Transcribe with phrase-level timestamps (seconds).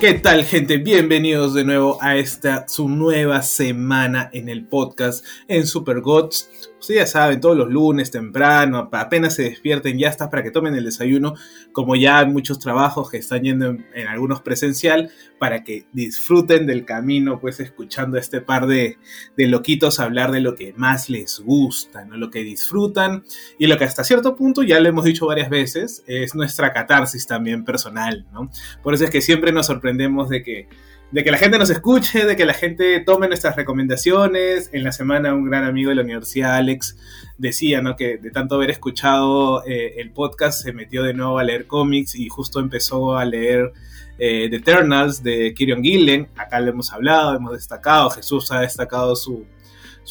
[0.00, 0.76] ¿Qué tal gente?
[0.76, 7.00] Bienvenidos de nuevo a esta su nueva semana en el podcast en Super Gods Ustedes
[7.00, 10.84] ya saben, todos los lunes temprano, apenas se despierten, ya está para que tomen el
[10.84, 11.34] desayuno,
[11.72, 16.84] como ya hay muchos trabajos que están yendo en, algunos presencial, para que disfruten del
[16.84, 18.98] camino, pues escuchando a este par de,
[19.36, 22.16] loquitos hablar de lo que más les gusta, ¿no?
[22.16, 23.24] lo que disfrutan
[23.58, 27.26] y lo que hasta cierto punto, ya lo hemos dicho varias veces, es nuestra catarsis
[27.26, 28.50] también personal, ¿no?
[28.82, 30.68] Por eso es que siempre nos sorprendemos de que
[31.10, 34.70] de que la gente nos escuche, de que la gente tome nuestras recomendaciones.
[34.72, 36.96] En la semana un gran amigo de la universidad, Alex,
[37.38, 37.96] decía ¿no?
[37.96, 42.14] que de tanto haber escuchado eh, el podcast se metió de nuevo a leer cómics
[42.14, 43.72] y justo empezó a leer
[44.18, 46.28] eh, The Eternals de Kieron Gillen.
[46.36, 49.46] Acá lo hemos hablado, hemos destacado, Jesús ha destacado su,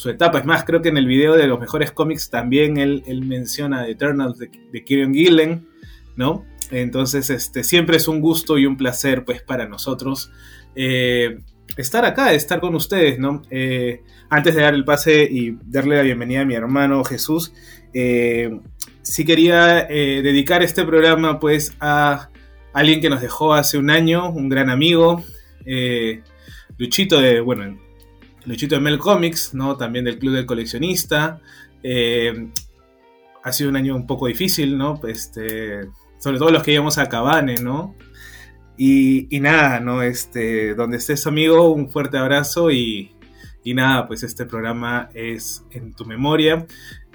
[0.06, 0.38] etapa.
[0.38, 3.92] Es más, creo que en el video de los mejores cómics también él, menciona The
[3.92, 5.68] Eternals de, de Gillen,
[6.16, 6.44] ¿no?
[6.70, 10.30] Entonces, este, siempre es un gusto y un placer, pues, para nosotros
[10.80, 11.40] eh,
[11.76, 13.42] estar acá, estar con ustedes, ¿no?
[13.50, 17.52] Eh, antes de dar el pase y darle la bienvenida a mi hermano Jesús,
[17.92, 18.60] eh,
[19.02, 22.28] sí quería dedicar este programa, pues, a
[22.72, 25.24] alguien que nos dejó hace un año, un gran amigo,
[26.76, 27.76] Luchito de, bueno,
[28.44, 29.76] Luchito de Mel Comics, ¿no?
[29.76, 31.40] También del Club del Coleccionista.
[33.42, 35.00] ha sido un año un poco difícil, ¿no?
[35.08, 37.96] Este, sobre todo los que íbamos a Cabane, ¿no?
[38.80, 40.02] Y, nada, ¿no?
[40.02, 43.10] Este, donde estés amigo, un fuerte abrazo y,
[43.64, 46.64] y nada, pues este programa es en tu memoria.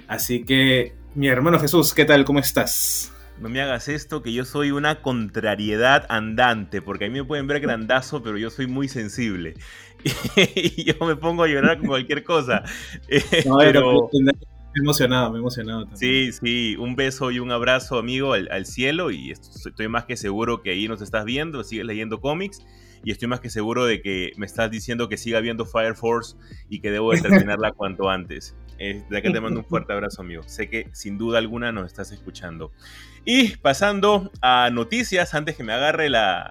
[0.06, 2.26] Así que, mi hermano Jesús, ¿qué tal?
[2.26, 3.12] ¿Cómo estás?
[3.40, 7.46] No me hagas esto, que yo soy una contrariedad andante, porque a mí me pueden
[7.46, 9.54] ver grandazo, pero yo soy muy sensible.
[10.54, 12.62] Y yo me pongo a llorar con cualquier cosa.
[13.46, 14.10] No, pero
[14.80, 16.32] emocionado, me he emocionado también.
[16.32, 19.10] Sí, sí, un beso y un abrazo, amigo, al, cielo.
[19.10, 22.64] Y estoy más que seguro que ahí nos estás viendo, sigues leyendo cómics.
[23.06, 26.36] Y estoy más que seguro de que me estás diciendo que siga viendo Fire Force
[26.70, 28.56] y que debo de terminarla cuanto antes.
[28.78, 30.42] de acá te mando un fuerte abrazo, amigo.
[30.44, 32.72] Sé que sin duda alguna nos estás escuchando.
[33.26, 36.50] Y pasando a noticias, antes que me agarre la,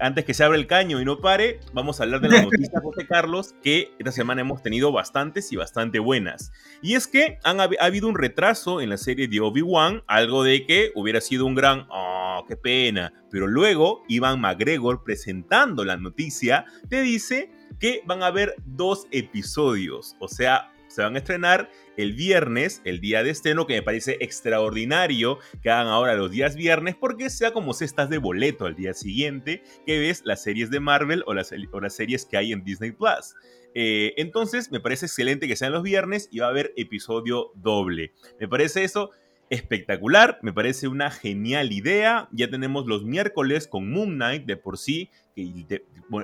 [0.00, 2.80] antes que se abra el caño y no pare, vamos a hablar de la noticia,
[2.80, 6.52] José Carlos, que esta semana hemos tenido bastantes y bastante buenas.
[6.82, 10.66] Y es que han, ha habido un retraso en la serie de Obi-Wan, algo de
[10.66, 13.12] que hubiera sido un gran, oh, qué pena.
[13.30, 20.16] Pero luego, Ivan McGregor, presentando la noticia, te dice que van a haber dos episodios,
[20.20, 24.16] o sea, se van a estrenar el viernes, el día de estreno, que me parece
[24.20, 28.76] extraordinario que hagan ahora los días viernes, porque sea como si estás de boleto al
[28.76, 32.64] día siguiente que ves las series de Marvel o las, las series que hay en
[32.64, 33.34] Disney Plus.
[33.74, 38.12] Eh, entonces, me parece excelente que sean los viernes y va a haber episodio doble.
[38.38, 39.10] Me parece eso
[39.50, 42.28] espectacular, me parece una genial idea.
[42.32, 45.66] Ya tenemos los miércoles con Moon Knight de por sí, que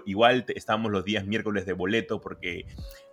[0.07, 2.67] igual estamos los días miércoles de boleto porque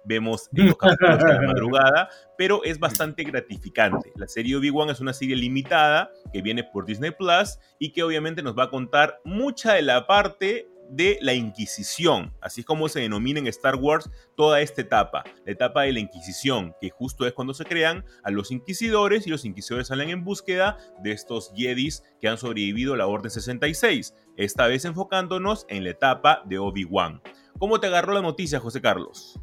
[0.05, 4.11] vemos los capítulos de la madrugada, pero es bastante gratificante.
[4.15, 8.41] La serie Obi-Wan es una serie limitada que viene por Disney Plus y que obviamente
[8.41, 12.99] nos va a contar mucha de la parte de la Inquisición, así es como se
[12.99, 17.33] denomina en Star Wars toda esta etapa, la etapa de la Inquisición, que justo es
[17.33, 22.03] cuando se crean a los inquisidores y los inquisidores salen en búsqueda de estos Jedis
[22.21, 27.21] que han sobrevivido a la Orden 66, esta vez enfocándonos en la etapa de Obi-Wan.
[27.59, 29.39] ¿Cómo te agarró la noticia, José Carlos?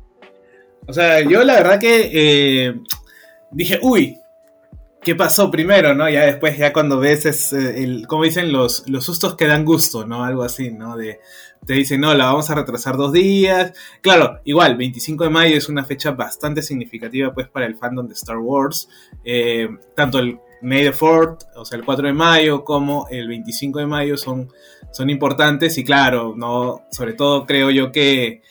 [0.87, 2.81] O sea, yo la verdad que eh,
[3.51, 4.21] dije, uy,
[5.05, 6.09] ¿qué pasó primero, no?
[6.09, 9.65] Ya después, ya cuando ves, es, eh, el, como dicen, los, los sustos que dan
[9.65, 10.25] gusto, ¿no?
[10.25, 10.97] Algo así, ¿no?
[10.97, 11.21] De,
[11.65, 13.73] te dicen, no, la vamos a retrasar dos días.
[14.01, 18.15] Claro, igual, 25 de mayo es una fecha bastante significativa, pues, para el fandom de
[18.15, 18.89] Star Wars.
[19.25, 23.79] Eh, tanto el May the 4th, o sea, el 4 de mayo, como el 25
[23.79, 24.49] de mayo son,
[24.91, 28.43] son importantes y claro, no, sobre todo creo yo que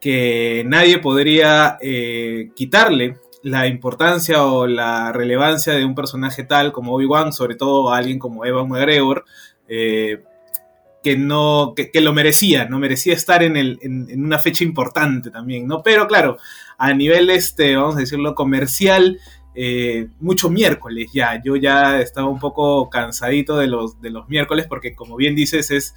[0.00, 3.16] que nadie podría eh, quitarle
[3.46, 8.18] la importancia o la relevancia de un personaje tal como Obi-Wan, sobre todo a alguien
[8.18, 9.24] como Evan McGregor,
[9.68, 10.24] eh,
[11.00, 15.68] que, no, que, lo merecía, no merecía estar en, el, en, una fecha importante también,
[15.68, 15.80] ¿no?
[15.84, 16.38] Pero claro,
[16.76, 19.20] a nivel, este, vamos a decirlo, comercial,
[19.54, 24.66] eh, mucho miércoles ya, yo ya estaba un poco cansadito de los, de los miércoles
[24.68, 25.94] porque como bien dices es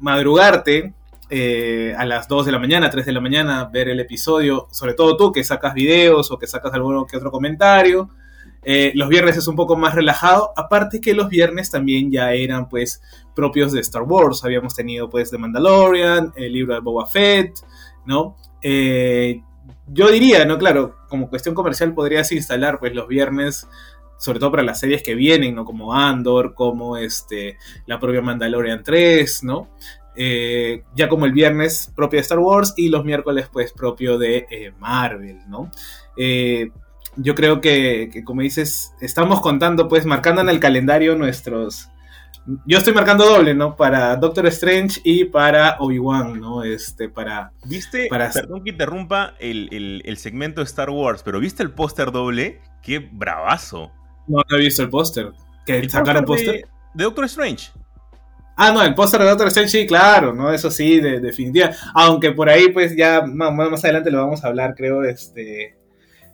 [0.00, 0.94] madrugarte
[1.34, 4.92] eh, a las 2 de la mañana, 3 de la mañana, ver el episodio, sobre
[4.92, 8.10] todo tú que sacas videos o que sacas alguno que otro comentario.
[8.62, 12.68] Eh, los viernes es un poco más relajado, aparte que los viernes también ya eran
[12.68, 13.00] pues
[13.34, 17.54] propios de Star Wars, habíamos tenido pues The Mandalorian, el libro de Boba Fett,
[18.04, 18.36] ¿no?
[18.60, 19.40] Eh,
[19.86, 20.58] yo diría, ¿no?
[20.58, 23.66] Claro, como cuestión comercial podrías instalar pues los viernes
[24.18, 25.64] sobre todo para las series que vienen, ¿no?
[25.64, 27.56] Como Andor, como este,
[27.86, 29.70] la propia Mandalorian 3, ¿no?
[30.14, 34.46] Eh, ya como el viernes propio de Star Wars y los miércoles pues propio de
[34.50, 35.70] eh, Marvel, ¿no?
[36.16, 36.70] Eh,
[37.16, 41.88] yo creo que, como dices, estamos contando pues marcando en el calendario nuestros...
[42.66, 43.76] Yo estoy marcando doble, ¿no?
[43.76, 46.64] Para Doctor Strange y para Obi-Wan, ¿no?
[46.64, 47.52] Este, para...
[47.66, 48.08] ¿Viste?
[48.08, 52.60] Perdón que interrumpa el, el segmento de Star Wars, pero ¿viste el póster doble?
[52.82, 53.92] ¡Qué bravazo!
[54.26, 55.32] No, no he visto el póster.
[55.66, 56.68] ¿Que sacaron póster?
[56.94, 57.70] De, Doctor Strange.
[58.64, 60.52] Ah, no, el póster de Doctor Strange, sí, claro, ¿no?
[60.52, 61.72] Eso sí, de, definitiva.
[61.94, 65.76] Aunque por ahí, pues ya más, adelante lo vamos a hablar, creo, este.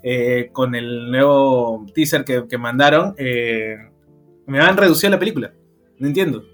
[0.02, 3.14] Eh, con el nuevo teaser que, mandaron.
[3.16, 3.78] Eh,
[4.46, 5.54] me van a reducir la película.
[5.98, 6.44] No entiendo.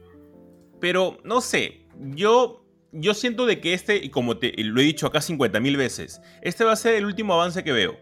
[0.81, 1.89] Pero, no sé.
[1.99, 2.65] Yo.
[2.93, 6.21] Yo siento de que este, y como te lo he dicho acá 50 mil veces,
[6.43, 7.97] este va a ser el último avance que veo.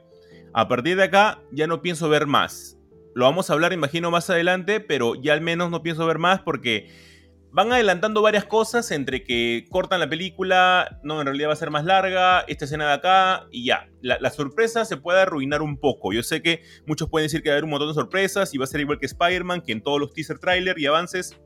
[0.52, 2.76] A partir de acá ya no pienso ver más.
[3.14, 6.42] Lo vamos a hablar, imagino, más adelante, pero ya al menos no pienso ver más
[6.42, 6.90] porque
[7.52, 11.70] van adelantando varias cosas entre que cortan la película, no, en realidad va a ser
[11.70, 13.90] más larga, esta escena de acá y ya.
[14.00, 16.12] La, sorpresa se puede arruinar un poco.
[16.12, 18.58] Yo sé que muchos pueden decir que va a haber un montón de sorpresas y
[18.58, 21.38] va a ser igual que Spider-Man, que en todos los teaser trailer y avances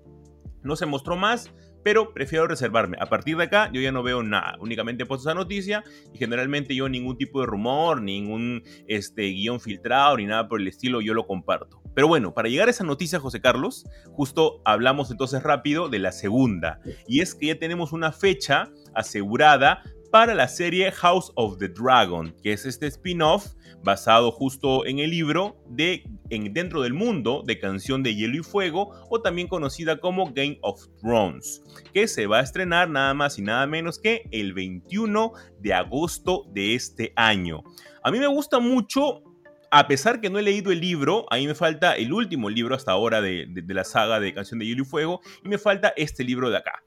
[0.63, 2.97] no se mostró más pero prefiero reservarme.
[3.01, 6.19] A partir de acá yo ya no veo nada, únicamente he puesto esa noticia y
[6.19, 11.01] generalmente yo ningún tipo de rumor, ningún este, guion filtrado ni nada por el estilo
[11.01, 11.83] yo lo comparto.
[11.95, 16.13] Pero bueno, para llegar a esa noticia, José Carlos, justo hablamos entonces rápido de la
[16.13, 19.83] segunda y es que ya tenemos una fecha asegurada
[20.17, 23.49] para la serie House of the Dragon, que es este spin-off
[23.85, 28.43] basado justo en el libro de en, Dentro del Mundo de Canción de Hielo y
[28.43, 33.39] Fuego, o también conocida como Game of Thrones, que se va a estrenar nada más
[33.39, 37.63] y nada menos que el 21 de agosto de este año.
[38.03, 39.23] A mí me gusta mucho
[39.71, 42.93] a pesar que no he leído el libro, ahí me falta el último libro hasta
[42.93, 46.49] ahora de, la saga de Canción de Hielo y Fuego, y me falta este libro
[46.49, 46.83] de acá.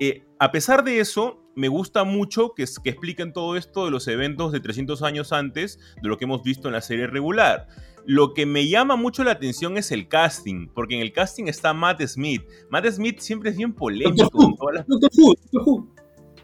[0.00, 4.06] Eh, a pesar de eso, me gusta mucho que, que, expliquen todo esto de los
[4.06, 7.66] eventos de 300 años antes de lo que hemos visto en la serie regular.
[8.06, 11.74] Lo que me llama mucho la atención es el casting, porque en el casting está
[11.74, 12.42] Matt Smith.
[12.70, 14.16] Matt Smith siempre es bien polémico.
[14.16, 15.94] Doctor, Who, Doctor Who.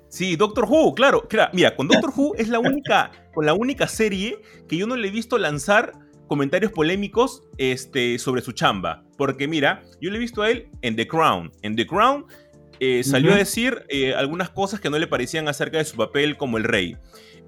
[0.08, 1.26] Sí, Doctor Who, claro.
[1.52, 5.08] Mira, con Doctor Who es la única, con la única serie que yo no le
[5.08, 5.92] he visto lanzar
[6.26, 9.04] comentarios polémicos este, sobre su chamba.
[9.16, 11.50] Porque mira, yo le he visto a él en The Crown.
[11.62, 12.26] En The Crown
[12.80, 16.36] eh, salió a decir eh, algunas cosas que no le parecían acerca de su papel
[16.36, 16.96] como el rey.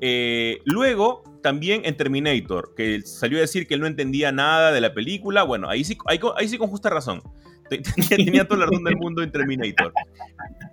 [0.00, 4.81] Eh, luego, también en Terminator, que salió a decir que él no entendía nada de
[4.81, 5.43] la película.
[5.43, 7.23] Bueno, ahí sí, ahí, sí con justa razón.
[8.08, 9.93] Tenía toda la razón del mundo en Terminator.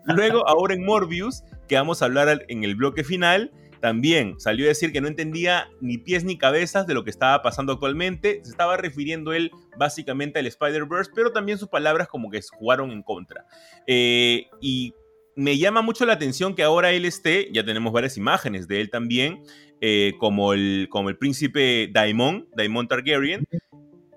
[0.06, 3.52] Luego, ahora en Morbius, que vamos a hablar en el bloque final,
[3.84, 7.42] también salió a decir que no entendía ni pies ni cabezas de lo que estaba
[7.42, 8.40] pasando actualmente.
[8.42, 13.04] Se estaba refiriendo él básicamente al Spider-Verse, pero también sus palabras como que jugaron en
[13.04, 13.46] contra.
[13.86, 14.94] Eh, y
[15.36, 18.90] me llama mucho la atención que ahora él esté, ya tenemos varias imágenes de él
[18.90, 19.44] también,
[19.82, 23.46] eh, como, el, como el príncipe Daimon, Daimon Targaryen,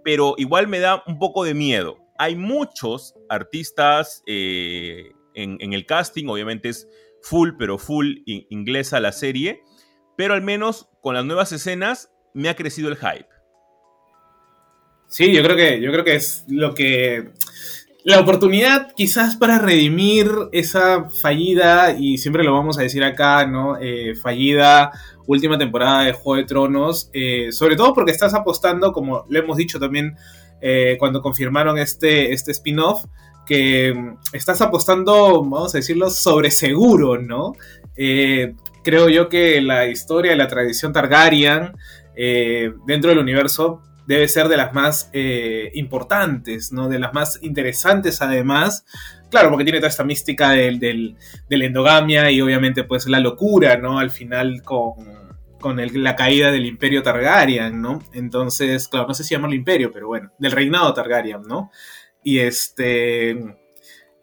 [0.05, 1.99] pero igual me da un poco de miedo.
[2.19, 6.87] Hay muchos artistas eh, en, en el casting, obviamente es
[7.27, 9.65] full, pero full inglesa la serie,
[10.17, 13.27] pero al menos con las nuevas escenas me ha crecido el hype.
[15.09, 17.31] Sí, yo creo que, yo creo que es lo que.
[18.05, 23.77] La oportunidad quizás para redimir esa fallida, y siempre lo vamos a decir acá, ¿no?
[23.81, 24.93] Eh, fallida
[25.27, 29.57] última temporada de Juego de Tronos, eh, sobre todo porque estás apostando, como lo hemos
[29.57, 30.15] dicho también
[30.61, 33.05] eh, cuando confirmaron este, este spin-off,
[33.47, 37.55] que mm, estás apostando, vamos a decirlo, sobre seguro, ¿no?
[37.97, 41.73] Eh, creo yo que la historia y la tradición Targaryen
[42.15, 46.89] eh, dentro del universo debe ser de las más eh, importantes, ¿no?
[46.89, 48.85] De las más interesantes además.
[49.31, 51.17] Claro, porque tiene toda esta mística del, del,
[51.49, 53.99] de endogamia y obviamente pues la locura, ¿no?
[53.99, 54.95] Al final con,
[55.59, 58.01] con la caída del imperio Targaryen, ¿no?
[58.13, 61.71] Entonces, claro, no sé si llamarlo imperio, pero bueno, del reinado Targaryen, ¿no?
[62.27, 63.57] Y este.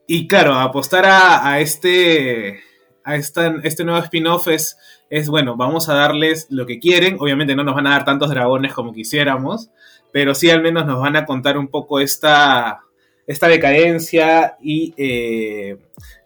[0.07, 2.59] Y claro, apostar a, este.
[3.05, 4.77] A este nuevo spin-off es,
[5.09, 7.15] es, bueno, vamos a darles lo que quieren.
[7.17, 9.69] Obviamente no nos van a dar tantos dragones como quisiéramos,
[10.11, 12.81] pero sí al menos nos van a contar un poco esta,
[13.25, 15.77] esta decadencia y eh,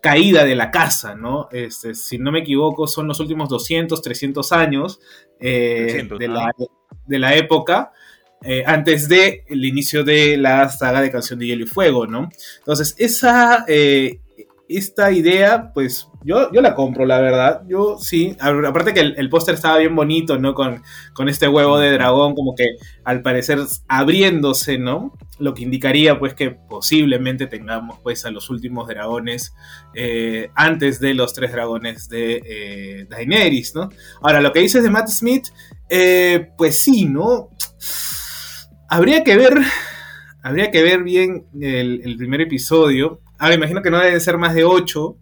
[0.01, 1.47] caída de la casa, ¿no?
[1.51, 4.99] Este, si no me equivoco, son los últimos 200, 300 años
[5.39, 6.51] eh, de, la,
[7.05, 7.93] de, la, época.
[8.43, 12.29] Eh, antes del el inicio de la saga de Canción de Hielo y Fuego, ¿no?
[12.59, 13.65] Entonces, esa,
[14.69, 17.61] esta idea, pues yo, yo la compro, la verdad.
[17.67, 18.35] Yo sí.
[18.39, 20.53] Aparte que el, póster estaba bien bonito, ¿no?
[20.53, 22.75] Con, con, este huevo de dragón, como que
[23.05, 25.13] al parecer abriéndose, ¿no?
[25.39, 29.53] Lo que indicaría, pues, que posiblemente tengamos, pues, a los últimos dragones
[29.93, 33.89] eh, antes de los tres dragones de eh, Daenerys, ¿no?
[34.21, 35.47] Ahora, lo que dices de Matt Smith,
[35.89, 37.51] eh, pues sí, ¿no?
[38.89, 39.57] Habría que ver.
[40.43, 44.53] Habría que ver bien el, el primer episodio Ahora imagino que no deben ser más
[44.55, 45.17] de 8,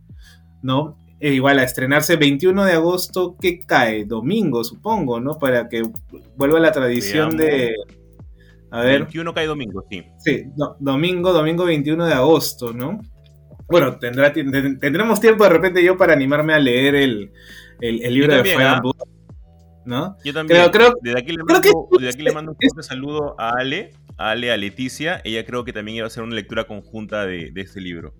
[0.64, 0.98] ¿no?
[1.20, 4.06] E igual a estrenarse 21 de agosto, ¿qué cae?
[4.06, 5.38] Domingo, supongo, ¿no?
[5.38, 5.84] Para que
[6.38, 7.74] vuelva la tradición de...
[8.72, 9.02] A ver.
[9.02, 10.04] 21 cae domingo, sí.
[10.18, 10.44] Sí,
[10.80, 13.00] domingo, domingo 21 de agosto, ¿no?
[13.68, 17.32] Bueno, tendrá, tendremos tiempo de repente yo para animarme a leer el,
[17.82, 18.82] libro de Fire ¿ah?
[19.86, 20.18] ¿No?
[20.24, 20.70] Yo también.
[20.72, 24.52] Creo, desde aquí le mando, desde aquí le mando un fuerte saludo a Ale, Ale,
[24.52, 25.22] a Leticia.
[25.24, 28.14] Ella creo que también iba a hacer una lectura conjunta de, este libro.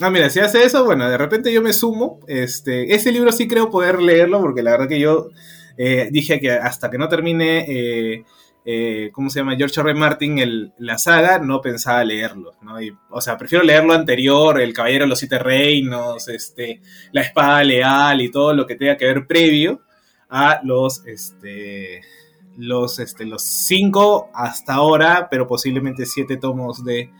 [0.00, 2.20] Ah, mira, si hace eso, bueno, de repente yo me sumo.
[2.26, 5.28] Este, ese libro sí creo poder leerlo, porque la verdad que yo
[5.76, 8.24] eh, dije que hasta que no termine, eh,
[8.64, 9.56] eh, ¿cómo se llama?
[9.56, 9.90] George R.
[9.90, 9.98] R.
[9.98, 12.76] Martin, la saga, no pensaba leerlo, ¿no?
[13.10, 16.80] o sea, prefiero leer lo anterior, El Caballero de los Siete Reinos, este,
[17.12, 19.82] La Espada Leal y todo lo que tenga que ver previo
[20.28, 22.02] a los, este,
[22.56, 27.10] los, este, los cinco hasta ahora, pero posiblemente siete tomos de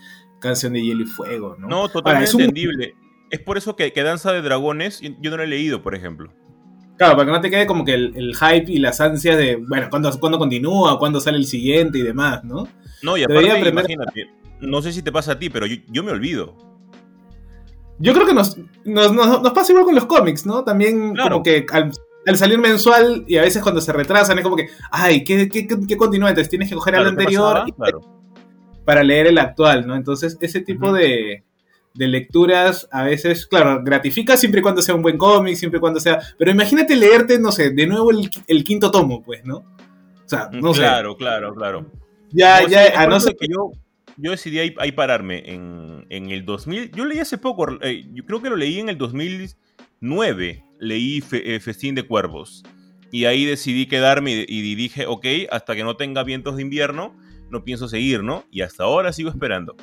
[0.41, 1.69] Canción de Hielo y Fuego, ¿no?
[1.69, 2.95] No, totalmente es entendible.
[3.31, 6.31] Es por eso que, que, Danza de Dragones yo no lo he leído, por ejemplo.
[6.97, 9.89] Claro, para que no te quede como que el, hype y las ansias de, bueno,
[9.91, 10.99] ¿cuándo, ¿cuándo, continúa?
[10.99, 12.69] ¿Cuándo sale el siguiente y demás, no?
[13.03, 14.31] No, y aparte, imagínate,
[14.61, 16.55] no sé si te pasa a ti, pero yo, me olvido.
[17.99, 20.63] Yo creo que nos, nos, pasa igual con los cómics, ¿no?
[20.63, 21.91] También como que al
[22.37, 25.97] salir mensual y a veces cuando se retrasan es como que, ay, ¿qué, qué, qué
[25.97, 26.31] continúa?
[26.31, 27.65] Entonces tienes que coger el anterior
[28.85, 29.95] para leer el actual, ¿no?
[29.95, 31.45] Entonces ese tipo de,
[31.95, 36.01] lecturas a veces, claro, gratifica siempre y cuando sea un buen cómic, siempre y cuando
[36.01, 36.21] sea...
[36.39, 39.57] Pero imagínate leerte, no sé, de nuevo el, quinto tomo, pues, ¿no?
[39.57, 40.81] O sea, no sé.
[40.81, 41.87] Claro, claro, claro.
[42.31, 43.71] Ya, ya, a no ser que yo
[44.17, 46.93] yo decidí ahí, pararme en, el 2000.
[46.93, 51.61] Yo leí hace poco, eh, yo creo que lo leí en el 2009 leí eh,
[51.61, 52.63] Festín de Cuervos.
[53.11, 57.15] Y ahí decidí quedarme y, dije, ok, hasta que no tenga vientos de invierno,
[57.49, 58.45] no pienso seguir, ¿no?
[58.51, 59.77] Y hasta ahora sigo esperando.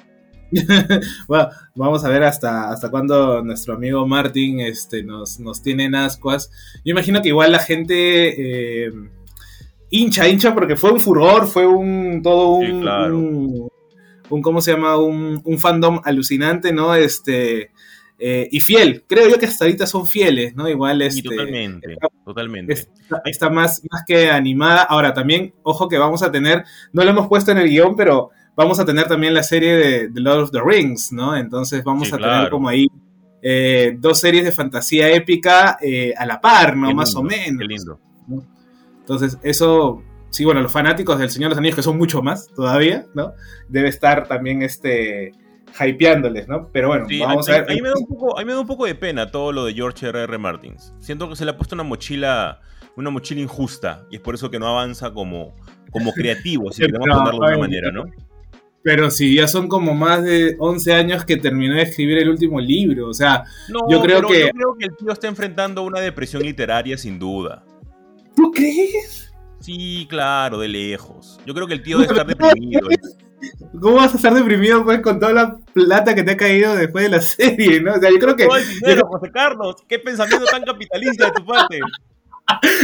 [1.29, 5.95] bueno, vamos a ver hasta, hasta cuándo nuestro amigo Martin este, nos, nos tiene en
[5.95, 6.51] ascuas.
[6.83, 8.91] Yo imagino que igual la gente eh,
[9.91, 13.69] hincha, hincha, porque fue un furor, fue un todo un, un,
[14.29, 14.97] un, ¿cómo se llama?
[14.97, 16.95] Un, un, fandom alucinante, ¿no?
[16.95, 17.71] Este,
[18.23, 19.03] eh, y fiel.
[19.07, 20.69] Creo yo que hasta ahorita son fieles, ¿no?
[20.69, 22.87] Igual este, totalmente, totalmente.
[23.25, 24.83] Está, más, más que animada.
[24.83, 26.63] Ahora, también, ojo que vamos a tener,
[26.93, 30.09] no lo hemos puesto en el guion, pero vamos a tener también la serie de
[30.09, 31.35] The Lord of the Rings, ¿no?
[31.35, 32.85] Entonces vamos a tener como ahí
[33.41, 36.93] eh, dos series de fantasía épica eh, a la par, ¿no?
[36.93, 37.57] más o menos.
[37.57, 37.99] Qué lindo.
[38.99, 42.49] Entonces, eso, sí, bueno, los fanáticos del Señor de los Anillos, que son mucho más
[42.55, 43.33] todavía, ¿no?
[43.67, 45.33] Debe estar también este
[45.79, 46.69] hypeándoles, ¿no?
[46.71, 47.71] Pero bueno, vamos a, ver.
[47.71, 49.73] A mí, me da un poco, me da un poco de pena todo lo de
[49.73, 50.23] George R.R.
[50.23, 50.37] R.
[50.37, 50.93] Martins.
[50.99, 52.61] Siento que se le ha puesto una mochila,
[52.95, 55.53] una mochila injusta y es por eso que no avanza como,
[55.91, 58.05] como creativo, si queremos ponerlo de alguna manera, ¿no?
[58.83, 62.59] Pero si ya son como más de 11 años que terminó de escribir el último
[62.59, 63.43] libro, o sea,
[63.89, 64.39] yo creo que...
[64.39, 67.63] Yo creo que el tío está enfrentando una depresión literaria sin duda.
[68.35, 69.31] ¿Tú crees?
[69.59, 71.39] Sí, claro, de lejos.
[71.45, 72.87] Yo creo que el tío debe estar deprimido.
[73.79, 77.05] ¿Cómo vas a estar deprimido pues con toda la plata que te ha caído después
[77.05, 77.93] de la serie, no?
[77.93, 78.45] O sea, yo creo que...
[78.45, 81.79] José Carlos, qué pensamiento tan capitalista de tu parte.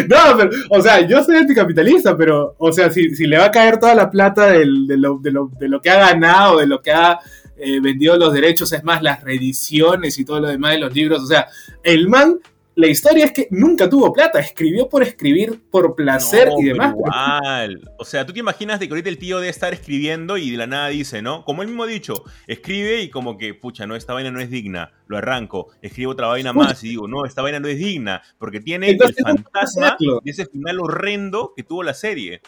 [0.07, 3.51] No, pero, o sea, yo soy anticapitalista, pero, o sea, si, si le va a
[3.51, 6.81] caer toda la plata de, lo, de, lo, de, lo, que ha ganado, de lo
[6.81, 7.19] que ha
[7.57, 11.21] eh, vendido los derechos, es más, las reediciones y todo lo demás de los libros,
[11.21, 11.47] o sea,
[11.83, 12.39] el man
[12.77, 16.93] la historia es que nunca tuvo plata, escribió por escribir, por placer y demás.
[16.93, 17.91] Igual.
[17.98, 20.57] O sea, tú te imaginas de que ahorita el tío debe estar escribiendo y de
[20.57, 21.43] la nada dice, ¿no?
[21.43, 24.51] Como él mismo ha dicho, escribe y como que, pucha, no, esta vaina no es
[24.51, 28.22] digna, lo arranco, escribo otra vaina más y digo, no, esta vaina no es digna,
[28.38, 32.41] porque tiene el fantasma de ese final horrendo que tuvo la serie.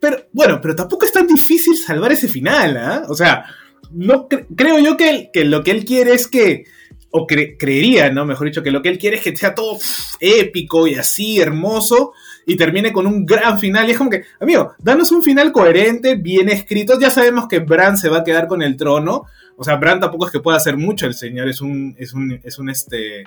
[0.00, 3.02] Pero, bueno, pero tampoco es tan difícil salvar ese final, ¿ah?
[3.10, 3.44] O sea,
[3.90, 6.64] no creo yo que, que lo que él quiere es que
[7.10, 8.24] o creería, ¿no?
[8.24, 9.78] Mejor dicho, que lo que él quiere es que sea todo
[10.20, 12.12] épico y así, hermoso,
[12.46, 13.88] y termine con un gran final.
[13.88, 16.98] Y es como que, amigo, danos un final coherente, bien escrito.
[16.98, 19.24] Ya sabemos que Bran se va a quedar con el trono.
[19.56, 22.38] O sea, Bran tampoco es que pueda hacer mucho, el señor es un, es un,
[22.42, 23.24] es un, este,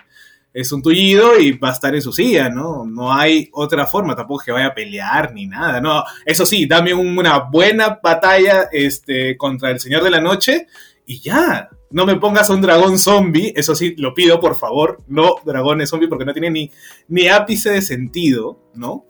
[0.53, 2.85] es un tullido y va a estar en su silla, ¿no?
[2.85, 6.03] No hay otra forma, tampoco que vaya a pelear ni nada, ¿no?
[6.25, 10.67] Eso sí, dame una buena batalla este, contra el Señor de la Noche
[11.05, 11.69] y ya.
[11.91, 16.07] No me pongas un dragón zombie, eso sí, lo pido por favor, no dragones zombie
[16.07, 16.71] porque no tiene ni,
[17.07, 19.05] ni ápice de sentido, ¿no?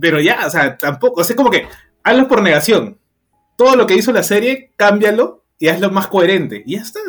[0.00, 1.66] Pero ya, o sea, tampoco, o sea, como que
[2.02, 2.98] hazlo por negación.
[3.56, 6.62] Todo lo que hizo la serie, cámbialo y hazlo más coherente.
[6.66, 7.00] Y ya está.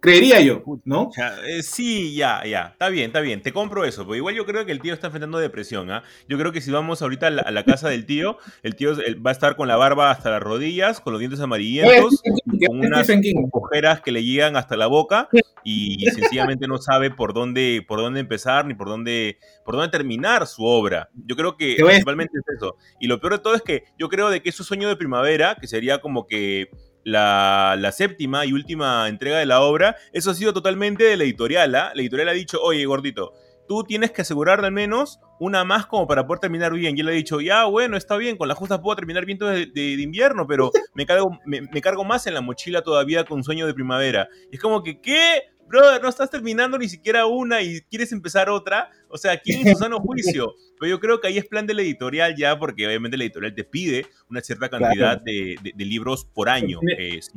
[0.00, 1.10] Creería yo, ¿no?
[1.46, 2.68] Eh, sí, ya, ya.
[2.72, 3.42] Está bien, está bien.
[3.42, 4.04] Te compro eso.
[4.04, 5.90] Pero igual yo creo que el tío está enfrentando depresión.
[5.90, 6.02] ¿ah?
[6.28, 9.32] Yo creo que si vamos ahorita a la, casa del tío, el tío va a
[9.32, 12.22] estar con la barba hasta las rodillas, con los dientes amarillentos,
[12.66, 13.08] con unas
[13.52, 15.28] ojeras que le llegan hasta la boca
[15.64, 20.46] y sencillamente no sabe por dónde, por dónde empezar ni por dónde, por dónde terminar
[20.46, 21.10] su obra.
[21.26, 22.76] Yo creo que principalmente es eso.
[23.00, 24.96] Y lo peor de todo es que yo creo de que es su sueño de
[24.96, 26.70] primavera, que sería como que
[27.04, 31.74] la, séptima y última entrega de la obra, eso ha sido totalmente de la editorial.
[31.74, 31.92] ¿ah?
[31.94, 33.32] La editorial ha dicho, oye, gordito,
[33.68, 36.96] tú tienes que asegurar al menos una más como para poder terminar bien.
[36.96, 39.66] Y él ha dicho, ya, bueno, está bien, con la justa puedo terminar bien de,
[39.66, 43.66] de, invierno, pero me cargo, me, me, cargo más en la mochila todavía con sueño
[43.66, 44.28] de primavera.
[44.50, 45.42] Y es como que, ¿qué?
[45.70, 48.90] brother, no estás terminando ni siquiera una y quieres empezar otra.
[49.10, 50.54] O sea, ¿quién es su sano juicio?
[50.78, 53.54] Pero yo creo que ahí es plan de la editorial ya, porque obviamente la editorial
[53.54, 56.80] te pide una cierta cantidad de, libros por año.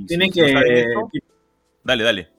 [0.08, 0.86] Tiene, que...
[1.84, 2.30] dale, dale.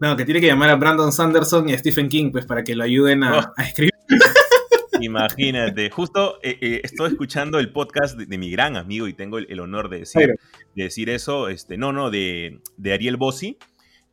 [0.00, 2.76] No, que tiene que llamar a Brandon Sanderson y a Stephen King, pues, para que
[2.76, 3.62] lo ayuden a, oh.
[3.62, 3.92] escribir.
[5.00, 9.60] Imagínate, justo eh, eh, estoy escuchando el podcast de, mi gran amigo y tengo el,
[9.60, 10.34] honor de decir,
[10.74, 13.58] de decir eso, este, no, no, de, de Ariel Bossi,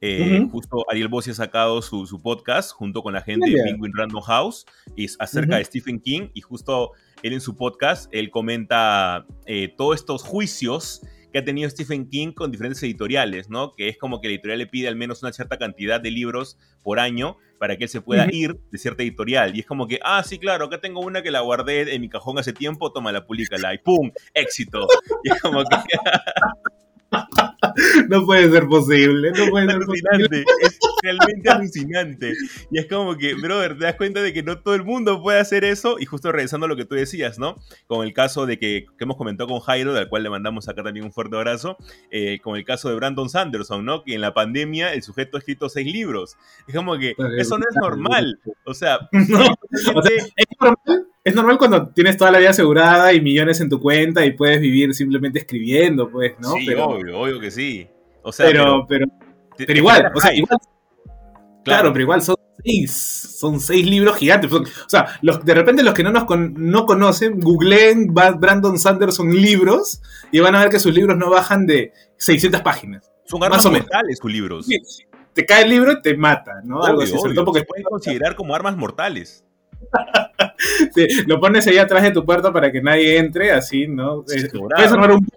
[0.05, 4.21] eh, justo Ariel Bossi ha sacado su, podcast junto con la gente de Penguin Random
[4.21, 6.91] House y es acerca de Stephen King y justo
[7.23, 12.31] él en su podcast, él comenta eh, todos estos juicios que ha tenido Stephen King
[12.33, 13.71] con diferentes editoriales, ¿no?
[13.71, 16.57] Que es como que la editorial le pide al menos una cierta cantidad de libros
[16.83, 19.55] por año para que él se pueda ir de cierta editorial.
[19.55, 22.09] Y es como que, ah, sí, claro, acá tengo una que la guardé en mi
[22.09, 23.25] cajón hace tiempo, toma la
[23.59, 24.11] la y ¡pum!
[24.33, 24.87] ¡Éxito!
[25.23, 25.75] Y es como que...
[28.09, 30.45] no puede ser posible, no puede ser posible.
[30.61, 32.33] Es realmente alucinante.
[32.71, 35.39] Y es como que, brother, te das cuenta de que no todo el mundo puede
[35.39, 35.97] hacer eso.
[35.99, 37.55] Y justo regresando a lo que tú decías, ¿no?
[37.87, 40.83] Con el caso de que, que hemos comentado con Jairo, del cual le mandamos acá
[40.83, 41.77] también un fuerte abrazo,
[42.11, 44.03] eh, con el caso de Brandon Sanderson, ¿no?
[44.03, 46.37] Que en la pandemia el sujeto ha escrito seis libros.
[46.67, 48.39] Es como que eso no es normal.
[48.65, 49.83] O sea, es
[50.59, 54.33] normal es normal cuando tienes toda la vida asegurada y millones en tu cuenta y
[54.33, 56.53] puedes vivir simplemente escribiendo, pues, ¿no?
[56.53, 57.87] Sí, pero, obvio, obvio que sí.
[58.21, 59.07] O sea, pero, pero,
[59.57, 60.59] pero, igual, o sea, igual.
[61.63, 62.91] Claro, pero igual son seis,
[63.39, 64.51] son seis libros gigantes.
[64.53, 70.03] O sea, los, de repente los que no nos no conocen, googleen Brandon Sanderson libros
[70.31, 73.11] y van a ver que sus libros no bajan de 600 páginas.
[73.25, 74.67] Son armas mortales sus libros.
[75.33, 76.83] te cae el libro y te mata, ¿no?
[76.83, 79.43] Algo así, todo porque se pueden considerar como armas mortales.
[81.27, 84.21] Lo pones ahí atrás de tu puerta para que nadie entre, así, ¿no?
[84.33, 85.27] Eh, puedes armar un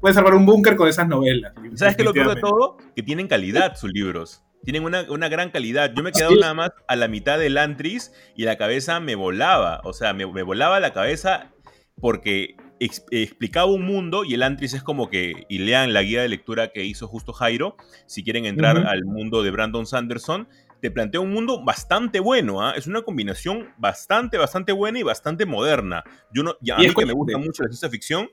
[0.00, 1.52] puedes armar un búnker con esas novelas.
[1.74, 2.76] ¿Sabes qué lo peor de todo?
[2.94, 4.42] Que tienen calidad sus libros.
[4.62, 5.92] Tienen una, gran calidad.
[5.94, 9.14] Yo me he quedado nada más a la mitad del Antris y la cabeza me
[9.14, 9.80] volaba.
[9.84, 11.52] O sea, me, volaba la cabeza
[12.00, 16.28] porque explicaba un mundo y el Antris es como que, y lean la guía de
[16.28, 20.48] lectura que hizo justo Jairo, si quieren entrar al mundo de Brandon Sanderson,
[20.84, 22.74] te plantea un mundo bastante bueno, ¿ah?
[22.76, 26.04] es una combinación bastante, bastante buena y bastante moderna.
[26.30, 28.28] Yo no, ya, a mí que me gusta mucho la ciencia ficción,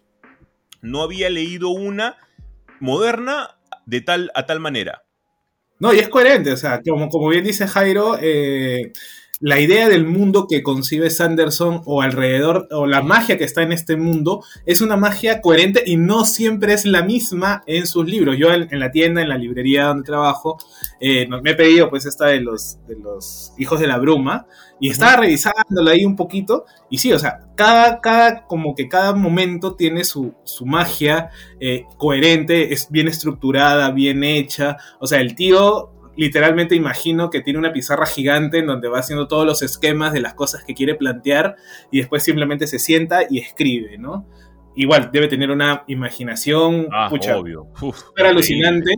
[0.81, 2.17] no había leído una
[2.81, 5.03] moderna de tal a tal manera.
[5.79, 8.91] No, y es coherente, o sea, como, como bien dice Jairo, eh,
[9.41, 13.71] la idea del mundo que concibe Sanderson o alrededor, o la magia que está en
[13.71, 18.37] este mundo, es una magia coherente y no siempre es la misma en sus libros.
[18.37, 20.59] Yo en, la tienda, en la librería donde trabajo,
[20.99, 24.45] eh, me he pedido pues esta de los, de los Hijos de la Bruma
[24.79, 29.13] y estaba revisándola ahí un poquito y sí, o sea, cada, cada como que cada
[29.13, 34.77] momento tiene su, su magia eh, coherente, es bien estructurada, bien hecha.
[34.99, 39.27] O sea, el tío literalmente imagino que tiene una pizarra gigante en donde va haciendo
[39.27, 41.55] todos los esquemas de las cosas que quiere plantear
[41.89, 44.27] y después simplemente se sienta y escribe, ¿no?
[44.75, 47.67] Igual, debe tener una imaginación ah, obvio.
[48.15, 48.95] Era alucinante.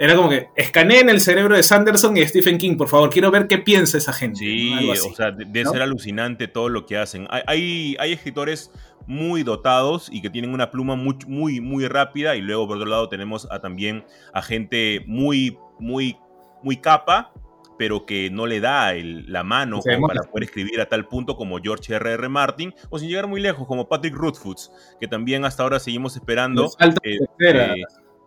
[0.00, 3.46] Era como que escaneen el cerebro de Sanderson y Stephen King, por favor, quiero ver
[3.46, 4.40] qué piensa esa gente.
[4.40, 7.26] Sí, o sea, debe ser alucinante todo lo que hacen.
[7.30, 8.72] Hay, hay, escritores
[9.06, 12.88] muy dotados y que tienen una pluma muy, muy, muy rápida y luego por otro
[12.88, 16.16] lado tenemos a, también a gente muy, muy
[16.62, 17.32] muy capa,
[17.78, 21.94] pero que no le da la mano para poder escribir a tal punto como George
[21.94, 22.14] R.R.
[22.14, 22.28] R.
[22.28, 26.68] Martin, o sin llegar muy lejos, como Patrick Rothfuss, que también hasta ahora seguimos esperando.
[26.80, 27.18] Este,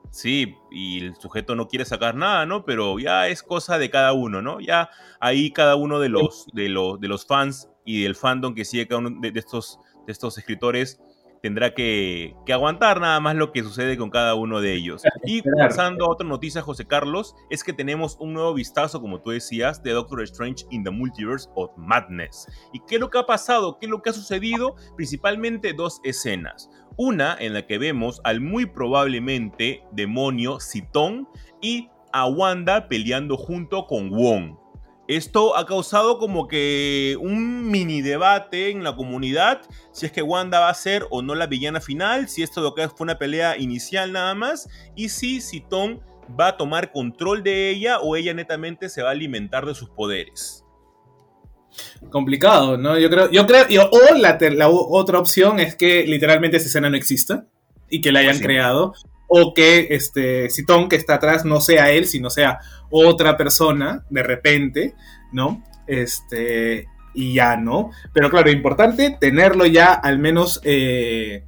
[0.09, 2.65] sí, y el sujeto no quiere sacar nada, ¿no?
[2.65, 4.61] Pero ya es cosa de cada uno, ¿no?
[4.61, 4.89] Ya
[5.19, 8.87] ahí cada uno de los, de los, de los fans y del fandom que sigue
[8.87, 11.01] cada uno de, estos, de estos escritores
[11.41, 15.03] tendrá que, aguantar nada más lo que sucede con cada uno de ellos.
[15.23, 19.31] Y pasando a otra noticia, José Carlos, es que tenemos un nuevo vistazo, como tú
[19.31, 22.47] decías, de Doctor Strange in the Multiverse of Madness.
[22.73, 23.77] ¿Y qué es lo que ha pasado?
[23.79, 24.75] ¿Qué es lo que ha sucedido?
[24.95, 26.69] Principalmente dos escenas.
[26.97, 31.27] Una en la que vemos al muy probablemente demonio Citón
[31.61, 34.60] y a Wanda peleando junto con Wong.
[35.11, 39.59] Esto ha causado como que un mini debate en la comunidad,
[39.91, 42.73] si es que Wanda va a ser o no la villana final, si esto lo
[42.73, 45.99] que fue una pelea inicial nada más, y si Citón
[46.39, 49.89] va a tomar control de ella o ella netamente se va a alimentar de sus
[49.89, 50.63] poderes.
[52.09, 52.97] Complicado, ¿no?
[52.97, 57.47] Yo creo, yo creo, o la, otra opción es que literalmente esa escena no exista
[57.89, 58.93] y que la hayan pues creado,
[59.33, 64.23] o que este Citón que está atrás no sea él, sino sea otra persona de
[64.23, 64.93] repente,
[65.31, 65.63] ¿no?
[65.87, 67.91] Este, y ya, ¿no?
[68.11, 71.45] Pero claro, importante tenerlo ya al menos, eh,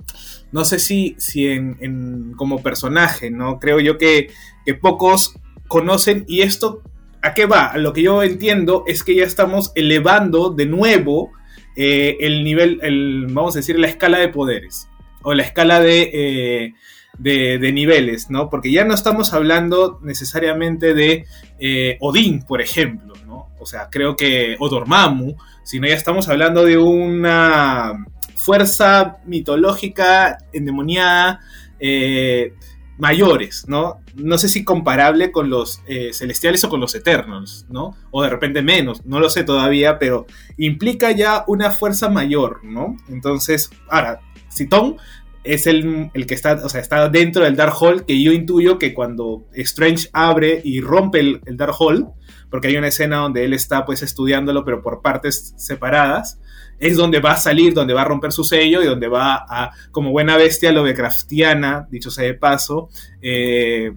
[0.53, 3.59] no sé si, si en, como personaje, ¿no?
[3.59, 4.29] Creo yo que,
[4.65, 5.33] que pocos
[5.67, 6.83] conocen y esto,
[7.21, 7.75] ¿a qué va?
[7.75, 11.33] Lo que yo entiendo es que ya estamos elevando de nuevo
[11.75, 14.87] eh, el nivel, el, vamos a decir, la escala de poderes
[15.21, 16.11] o la escala de...
[16.13, 16.73] Eh,
[17.17, 18.49] de, niveles, ¿no?
[18.49, 21.25] Porque ya no estamos hablando necesariamente de
[21.59, 23.49] eh, Odín, por ejemplo, ¿no?
[23.59, 31.39] O sea, creo que, o Dormammu, sino ya estamos hablando de una fuerza mitológica endemoniada
[31.79, 32.53] eh,
[32.97, 34.01] mayores, ¿no?
[34.15, 37.95] No sé si comparable con los eh, celestiales o con los eternos, ¿no?
[38.11, 40.25] O de repente menos, no lo sé todavía, pero
[40.57, 42.97] implica ya una fuerza mayor, ¿no?
[43.09, 44.19] Entonces, ahora,
[44.51, 44.97] Citón
[45.43, 48.93] es el, que está, o sea, está dentro del Dark Hall, que yo intuyo que
[48.93, 52.07] cuando Strange abre y rompe el, Dark Hall,
[52.49, 56.39] porque hay una escena donde él está pues estudiándolo, pero por partes separadas,
[56.79, 59.71] es donde va a salir, donde va a romper su sello y donde va a,
[59.91, 62.89] como buena bestia Lovecraftiana, dicho sea de paso,
[63.21, 63.91] eh,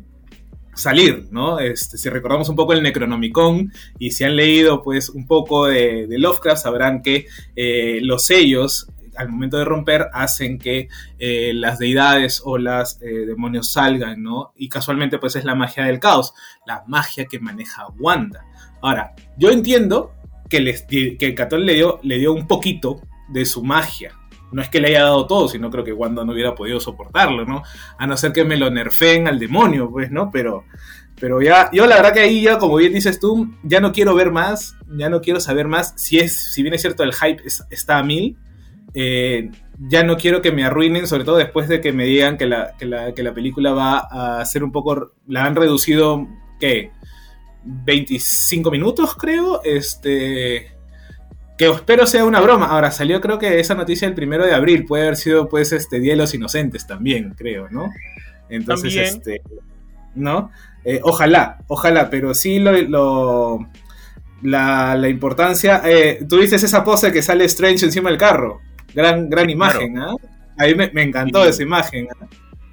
[0.74, 1.59] salir, ¿no?
[1.59, 6.06] Este, si recordamos un poco el Necronomicon y si han leído pues un poco de,
[6.09, 12.42] Lovecraft, sabrán que eh, los sellos al momento de romper hacen que eh, las deidades
[12.44, 14.52] o las eh, demonios salgan, ¿no?
[14.57, 16.35] Y casualmente pues es la magia del caos,
[16.66, 18.44] la magia que maneja Wanda.
[18.83, 20.12] Ahora, yo entiendo
[20.48, 24.12] que, les, que Catón le dio, le dio un poquito de su magia.
[24.52, 27.44] No es que le haya dado todo, sino creo que Wanda no hubiera podido soportarlo,
[27.44, 27.62] ¿no?
[27.98, 30.31] A no ser que me lo nerfeen al demonio, pues, ¿no?
[30.31, 30.64] Pero,
[31.20, 34.14] pero ya, yo la verdad que ahí ya, como bien dices tú, ya no quiero
[34.14, 35.94] ver más, ya no quiero saber más.
[35.96, 38.37] Si es, si bien es cierto, el hype está a mil,
[38.94, 42.46] eh, ya no quiero que me arruinen, sobre todo después de que me digan que
[42.46, 42.75] la,
[43.35, 43.99] película va
[44.40, 46.27] a ser un poco, la han reducido,
[46.59, 46.90] ¿qué?
[47.64, 49.62] 25 minutos, creo.
[49.64, 50.72] Este.
[51.59, 52.66] Que espero sea una broma.
[52.66, 54.85] Ahora salió, creo que esa noticia el primero de abril.
[54.85, 57.90] Puede haber sido, pues, este Día de los Inocentes también, creo, ¿no?
[58.49, 59.42] Entonces, este.
[60.14, 60.51] ¿No?
[60.85, 63.68] Eh, ojalá, ojalá, pero sí lo.
[64.42, 65.83] la, importancia.
[65.85, 68.61] Eh, Tú dices esa pose que sale Strange encima del carro.
[68.96, 70.14] Gran, gran imagen, ¿ah?
[70.56, 72.09] Ahí me, encantó esa imagen.
[72.18, 72.26] ¿ah?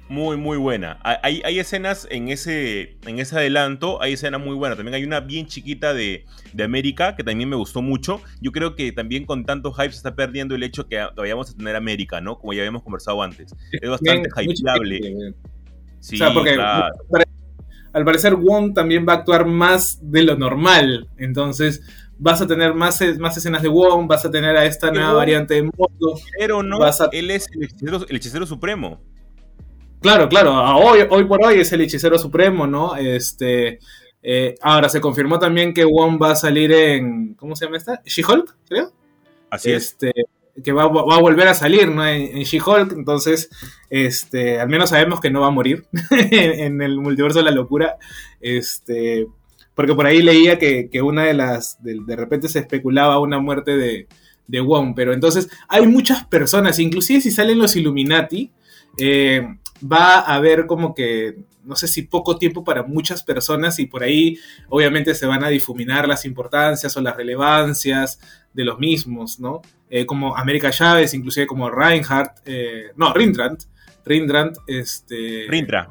[0.08, 0.98] Muy, muy buena.
[1.02, 4.78] Hay, hay, escenas en ese, en ese adelanto, hay escenas muy buenas.
[4.78, 8.22] También hay una bien chiquita de, de, América que también me gustó mucho.
[8.40, 11.50] Yo creo que también con tanto hype se está perdiendo el hecho que todavía vamos
[11.50, 12.38] a tener América, ¿no?
[12.38, 13.54] Como ya habíamos conversado antes.
[13.70, 15.34] Es bastante hypeable.
[16.00, 16.56] Sí, o sea, porque
[17.92, 21.08] al parecer Wong también va a actuar más de lo normal.
[21.18, 21.82] Entonces,
[22.18, 25.54] vas a tener más, más escenas de Wong, vas a tener a esta nueva variante
[25.54, 26.18] de modo.
[26.38, 26.78] Pero no,
[27.12, 29.00] él es el hechicero, supremo.
[30.00, 32.94] Claro, claro, hoy, hoy por hoy es el hechicero supremo, ¿no?
[32.94, 33.78] Este,
[34.22, 38.02] eh, ahora se confirmó también que Wong va a salir en, ¿cómo se llama esta?
[38.04, 38.92] She-Hulk, creo.
[39.50, 40.12] Así este,
[40.62, 42.06] Que va, a volver a salir, ¿no?
[42.06, 43.48] En, She-Hulk, entonces,
[43.88, 47.50] este, al menos sabemos que no va a morir en, en el multiverso de la
[47.50, 47.96] locura.
[48.40, 49.26] Este,
[49.74, 54.08] porque por ahí leía que, una de las, de, repente se especulaba una muerte de,
[54.46, 58.52] de Wong, pero entonces hay muchas personas, inclusive si salen los Illuminati,
[58.98, 59.42] eh,
[59.80, 64.02] va a haber como que, no sé si poco tiempo para muchas personas y por
[64.02, 68.20] ahí obviamente se van a difuminar las importancias o las relevancias
[68.52, 69.62] de los mismos, ¿no?
[69.90, 73.58] Eh, como América Chávez, inclusive como Reinhardt, eh, no, Rindrand,
[74.04, 75.46] Rindrand, este...
[75.48, 75.90] Rindra.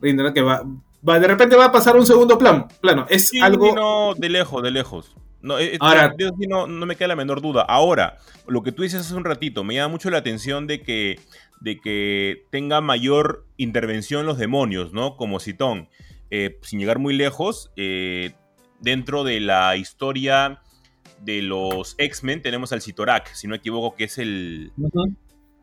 [0.00, 0.64] Rindra, que va,
[1.02, 2.68] de repente va a pasar un segundo plano.
[2.80, 3.06] plano.
[3.08, 3.74] Es algo.
[3.74, 5.16] No, de lejos, de lejos.
[5.40, 6.14] No, eh, Ahora,
[6.48, 7.62] no, no, me queda la menor duda.
[7.62, 11.18] Ahora, lo que tú dices hace un ratito, me llama mucho la atención de que,
[11.60, 15.16] de que tenga mayor intervención los demonios, ¿no?
[15.16, 15.88] Como Citón.
[16.30, 18.32] Eh, sin llegar muy lejos, eh,
[18.80, 20.60] dentro de la historia
[21.20, 24.72] de los X-Men tenemos al Citorak, si no me equivoco, que es el,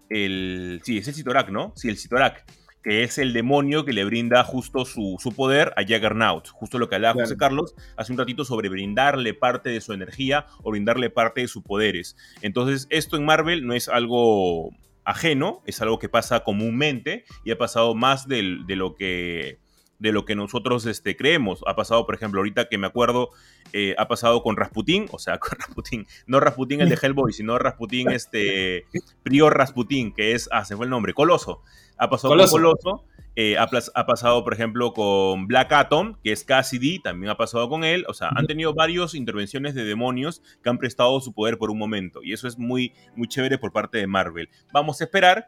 [0.10, 0.82] el...
[0.84, 1.73] Sí, es el Citorak, ¿no?
[1.75, 2.45] Sí, el Citorak
[2.83, 6.47] que es el demonio que le brinda justo su, poder a Jaggernaut.
[6.49, 10.45] Justo lo que hablaba José Carlos hace un ratito sobre brindarle parte de su energía
[10.63, 12.15] o brindarle parte de sus poderes.
[12.41, 14.71] Entonces, esto en Marvel no es algo
[15.03, 19.59] ajeno, es algo que pasa comúnmente y ha pasado más de lo que
[19.99, 21.61] de lo que nosotros este, creemos.
[21.67, 23.29] Ha pasado, por ejemplo, ahorita que me acuerdo,
[23.73, 27.59] eh, ha pasado con Rasputín, o sea, con Rasputín, no Rasputín el de Hellboy, sino
[27.59, 28.85] Rasputín, este,
[29.23, 31.61] Prior Rasputín, que es, ah, se fue el nombre, Coloso.
[31.99, 33.05] Ha pasado con Coloso.
[33.35, 33.67] Eh, ha,
[34.05, 38.03] pasado, por ejemplo, con Black Atom, que es Cassidy, también ha pasado con él.
[38.09, 41.77] O sea, han tenido varias intervenciones de demonios que han prestado su poder por un
[41.77, 42.21] momento.
[42.21, 44.49] Y eso es muy, muy chévere por parte de Marvel.
[44.73, 45.47] Vamos a esperar.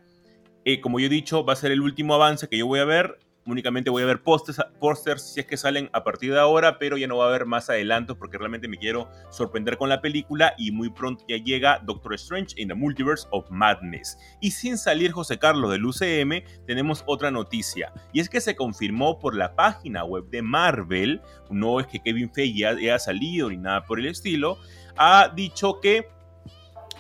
[0.64, 2.86] Eh, como yo he dicho, va a ser el último avance que yo voy a
[2.86, 4.62] ver únicamente voy a ver pósters
[5.18, 7.70] si es que salen a partir de ahora, pero ya no va a haber más
[7.70, 12.14] adelantos porque realmente me quiero sorprender con la película y muy pronto ya llega Doctor
[12.16, 14.18] Strange in the Multiverse of Madness.
[14.42, 19.20] Y sin salir José Carlos del UCM, tenemos otra noticia y es que se confirmó
[19.20, 23.86] por la página web de Marvel, no es que Kevin Feige haya salido ni nada
[23.86, 24.58] por el estilo,
[24.98, 26.10] ha dicho que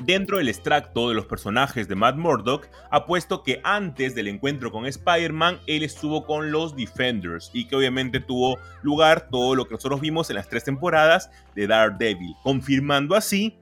[0.05, 4.71] Dentro del extracto de los personajes de Matt Murdock, ha puesto que antes del encuentro
[4.71, 9.75] con Spider-Man, él estuvo con los Defenders y que obviamente tuvo lugar todo lo que
[9.75, 13.59] nosotros vimos en las tres temporadas de Daredevil, confirmando así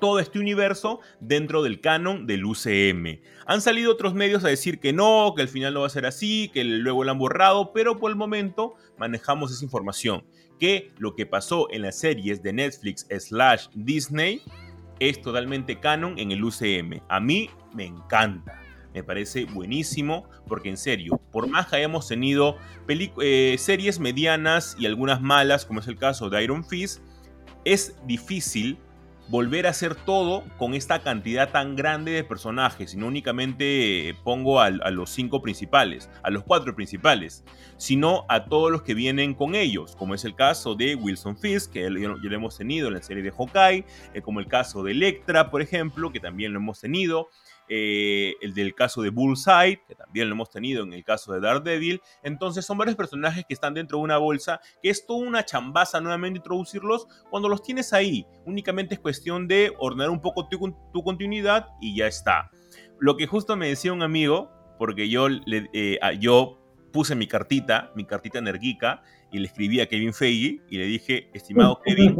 [0.00, 3.20] todo este universo dentro del canon del UCM.
[3.46, 6.06] Han salido otros medios a decir que no, que al final no va a ser
[6.06, 10.24] así, que luego lo han borrado, pero por el momento manejamos esa información.
[10.58, 14.42] Que lo que pasó en las series de Netflix slash Disney
[15.08, 17.00] es totalmente canon en el UCM.
[17.08, 18.60] A mí me encanta.
[18.94, 24.86] Me parece buenísimo porque en serio, por más que hayamos tenido eh, series medianas y
[24.86, 27.02] algunas malas, como es el caso de Iron Fist,
[27.64, 28.78] es difícil
[29.32, 34.60] volver a hacer todo con esta cantidad tan grande de personajes, y no únicamente pongo
[34.60, 37.42] a, los cinco principales, a los cuatro principales,
[37.78, 41.72] sino a todos los que vienen con ellos, como es el caso de Wilson Fisk,
[41.72, 44.92] que ya lo hemos tenido en la serie de Hawkeye, eh, como el caso de
[44.92, 47.30] Electra, por ejemplo, que también lo hemos tenido,
[47.74, 51.40] eh, el del caso de Bullseye, que también lo hemos tenido en el caso de
[51.40, 52.02] Daredevil.
[52.22, 55.98] Entonces son varios personajes que están dentro de una bolsa, que es toda una chambaza
[55.98, 58.26] nuevamente introducirlos cuando los tienes ahí.
[58.44, 62.50] Únicamente es cuestión de ordenar un poco tu, tu continuidad y ya está.
[63.00, 66.58] Lo que justo me decía un amigo, porque yo, le, eh, yo
[66.92, 71.30] puse mi cartita, mi cartita energica, y le escribí a Kevin Feige y le dije,
[71.32, 72.16] estimado Kevin,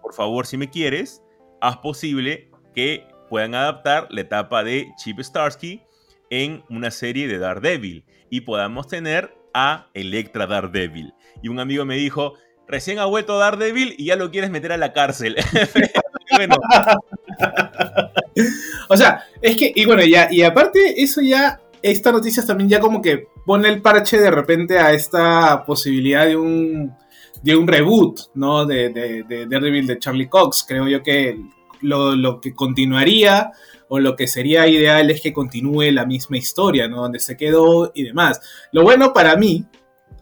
[0.00, 1.22] por favor, si me quieres,
[1.60, 5.82] haz posible que puedan adaptar la etapa de Chip Starsky
[6.30, 11.14] en una serie de Daredevil y podamos tener a Electra Daredevil.
[11.42, 12.34] Y un amigo me dijo,
[12.68, 15.34] recién ha vuelto Daredevil y ya lo quieres meter a la cárcel.
[18.88, 22.78] o sea, es que, y bueno, ya, y aparte eso ya, esta noticia también ya
[22.78, 26.94] como que pone el parche de repente a esta posibilidad de un,
[27.42, 28.64] de un reboot, ¿no?
[28.64, 30.64] De, de Daredevil de Charlie Cox.
[30.68, 31.36] Creo yo que
[31.84, 33.52] lo, que continuaría
[33.88, 37.02] o lo que sería ideal es que continúe la misma historia, ¿no?
[37.02, 38.40] Donde se quedó y demás.
[38.72, 39.64] Lo bueno para mí,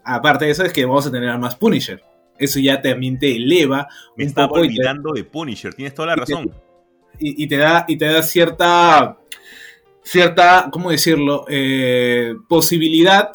[0.05, 2.03] aparte de eso, es que vamos a tener a más Punisher.
[2.39, 3.89] Eso ya también te eleva.
[4.17, 6.51] Me estaba olvidando de Punisher, tienes toda la razón.
[7.19, 9.19] y, te da, y te da cierta,
[10.03, 11.45] cierta, ¿cómo decirlo?
[11.49, 13.31] Eh, posibilidad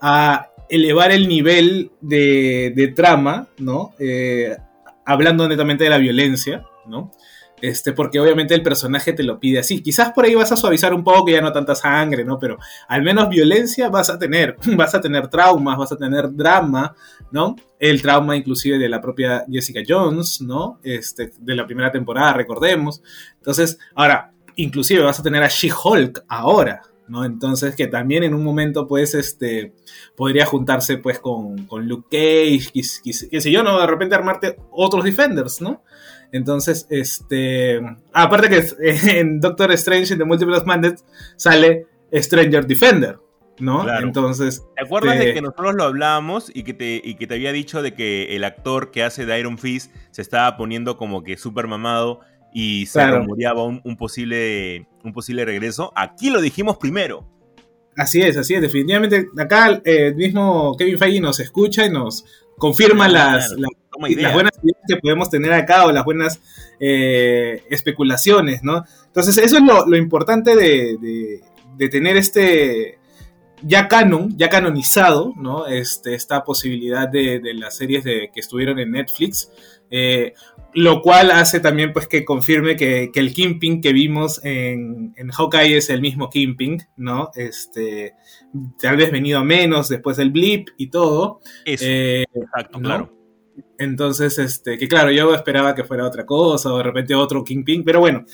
[0.00, 3.94] a elevar el nivel de, trama, ¿no?
[3.98, 4.56] Eh,
[5.04, 7.12] hablando netamente de la violencia, ¿no?
[7.60, 9.82] Este, porque obviamente el personaje te lo pide así.
[9.82, 12.38] Quizás por ahí vas a suavizar un poco, ya no tanta sangre, ¿no?
[12.38, 14.56] Pero al menos violencia vas a tener.
[14.78, 16.94] Vas a tener traumas, vas a tener drama,
[17.32, 17.56] ¿no?
[17.80, 20.78] El trauma inclusive de la propia Jessica Jones, ¿no?
[20.82, 23.02] Este, de la primera temporada, recordemos.
[23.36, 27.24] Entonces, ahora, inclusive vas a tener a She-Hulk ahora, ¿no?
[27.24, 29.74] Entonces, que también en un momento, pues, este,
[30.16, 33.80] podría juntarse, pues, con, con Luke Cage, que, si yo, ¿no?
[33.80, 35.82] De repente armarte otros Defenders, ¿no?
[36.32, 37.80] Entonces, este.
[38.12, 38.64] Aparte que
[39.18, 41.04] en Doctor Strange en The Multiple Madness
[41.36, 43.18] sale Stranger Defender.
[43.60, 43.86] ¿no?
[44.00, 44.62] Entonces.
[44.76, 47.82] ¿Te acuerdas de que nosotros lo hablábamos y que, te, y que te había dicho
[47.82, 51.66] de que el actor que hace de Iron Fist se estaba poniendo como que súper
[51.66, 52.20] mamado
[52.52, 55.92] y se rumoreaba un, posible, un posible regreso?
[55.94, 57.26] Aquí lo dijimos primero.
[57.96, 59.28] Así es, así es, definitivamente.
[59.36, 62.24] Acá eh, el mismo Kevin Feige nos escucha y nos
[62.58, 63.70] confirma las, las,
[64.32, 66.40] buenas ideas que podemos tener acá o las buenas
[66.78, 68.84] eh, especulaciones, ¿no?
[69.06, 71.40] Entonces, eso es lo, importante de,
[71.90, 72.98] tener este
[73.62, 75.66] ya canon, ya canonizado, ¿no?
[75.66, 79.50] Este, esta posibilidad de, las series de, que estuvieron en Netflix.
[79.90, 80.34] Eh,
[80.74, 85.78] lo cual hace también pues que confirme que, el Kingpin que vimos en, en, Hawkeye
[85.78, 87.30] es el mismo Kingpin, ¿no?
[87.34, 88.14] Este,
[88.80, 91.40] tal vez venido a menos después del blip y todo.
[91.64, 93.14] Eh, exacto, claro.
[93.78, 97.84] Entonces, este, que claro, yo esperaba que fuera otra cosa o de repente otro Kingpin,
[97.84, 98.24] pero bueno,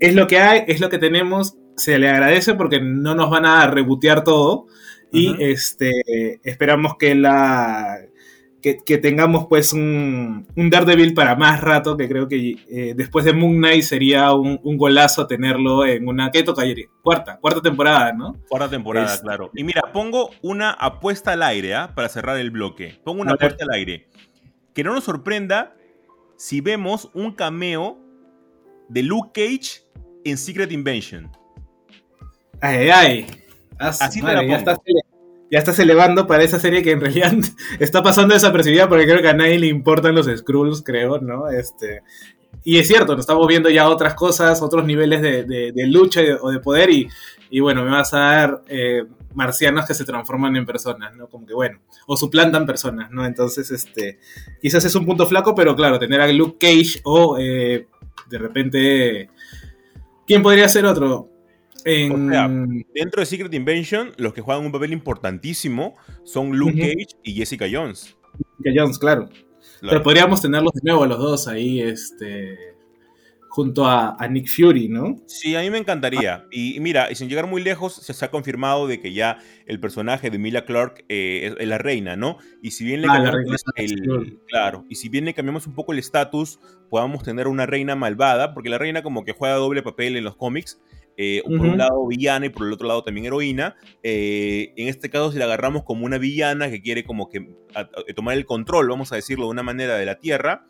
[0.00, 3.46] es lo que hay, es lo que tenemos, se le agradece porque no nos van
[3.46, 4.66] a rebotear todo
[5.10, 7.98] y este, esperamos que la
[8.62, 13.32] que, tengamos pues un, un, Daredevil para más rato, que creo que eh, después de
[13.32, 16.30] Moon Knight sería un, golazo tenerlo en una...
[16.30, 16.62] ¿Qué toca,
[17.02, 18.36] Cuarta, cuarta temporada, ¿no?
[18.48, 19.50] Cuarta temporada, claro.
[19.54, 21.92] Y mira, pongo una apuesta al aire ¿ah?
[21.94, 23.00] para cerrar el bloque.
[23.04, 24.08] Pongo una apuesta al aire.
[24.72, 25.74] Que no nos sorprenda
[26.36, 27.98] si vemos un cameo
[28.88, 29.82] de Luke Cage
[30.24, 31.30] en Secret Invention.
[32.60, 33.26] Ay, ay.
[33.78, 34.78] Así te la pongo ya estás
[35.78, 37.32] elevando para esa serie que en realidad
[37.78, 41.48] está pasando desapercibida porque creo que a nadie le importan los Skrulls, creo, ¿no?
[41.48, 42.02] Este,
[42.64, 46.60] y es cierto, nos estamos viendo ya otras cosas, otros niveles de, lucha o de
[46.60, 47.08] poder y,
[47.50, 51.28] y, bueno, me vas a dar eh, marcianos que se transforman en personas, ¿no?
[51.28, 53.26] Como que bueno, o suplantan personas, ¿no?
[53.26, 54.20] Entonces, este,
[54.60, 57.86] quizás es un punto flaco, pero claro, tener a Luke Cage o eh,
[58.28, 59.30] de repente...
[60.24, 61.31] ¿Quién podría ser otro?
[61.84, 67.66] Dentro de Secret Invention, los que juegan un papel importantísimo son Luke Cage y Jessica
[67.70, 68.16] Jones.
[68.58, 69.28] Jessica Jones, claro.
[69.80, 72.56] Pero podríamos tenerlos de nuevo a los dos ahí, este,
[73.52, 75.16] junto a, Nick Fury, ¿no?
[75.26, 76.46] Sí, a mí me encantaría.
[76.50, 80.30] Y, mira, y sin llegar muy lejos, se, ha confirmado de que ya el personaje
[80.30, 82.38] de Emilia Clark eh, es, la reina, ¿no?
[82.62, 85.92] Y si bien le ah, cambiamos el, claro, y si bien le cambiamos un poco
[85.92, 90.16] el estatus, podamos tener una reina malvada, porque la reina como que juega doble papel
[90.16, 90.80] en los cómics.
[91.16, 93.76] Eh, por un lado villana y por el otro lado también heroína.
[94.02, 97.54] Eh, en este caso, si la agarramos como una villana que quiere como que
[98.14, 100.66] tomar el control, vamos a decirlo de una manera, de la Tierra,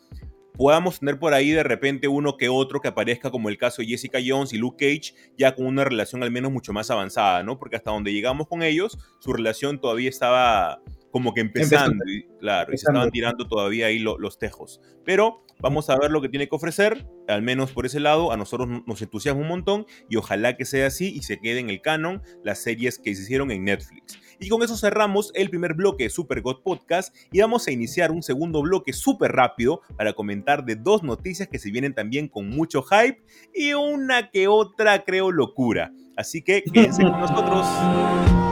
[0.54, 3.88] podamos tener por ahí de repente uno que otro que aparezca como el caso de
[3.88, 7.58] Jessica Jones y Luke Cage, ya con una relación al menos mucho más avanzada, ¿no?
[7.58, 10.80] Porque hasta donde llegamos con ellos, su relación todavía estaba
[11.12, 14.80] como que empezando, y, claro, y se estaban tirando todavía ahí los tejos.
[15.04, 18.36] Pero vamos a ver lo que tiene que ofrecer, al menos por ese lado, a
[18.36, 21.82] nosotros nos entusiasma un montón y ojalá que sea así y se quede en el
[21.82, 24.18] canon las series que se hicieron en Netflix.
[24.40, 28.10] Y con eso cerramos el primer bloque de Super God Podcast y vamos a iniciar
[28.10, 32.48] un segundo bloque súper rápido para comentar de dos noticias que se vienen también con
[32.48, 33.22] mucho hype
[33.54, 35.92] y una que otra creo locura.
[36.16, 38.51] Así que quédense con nosotros.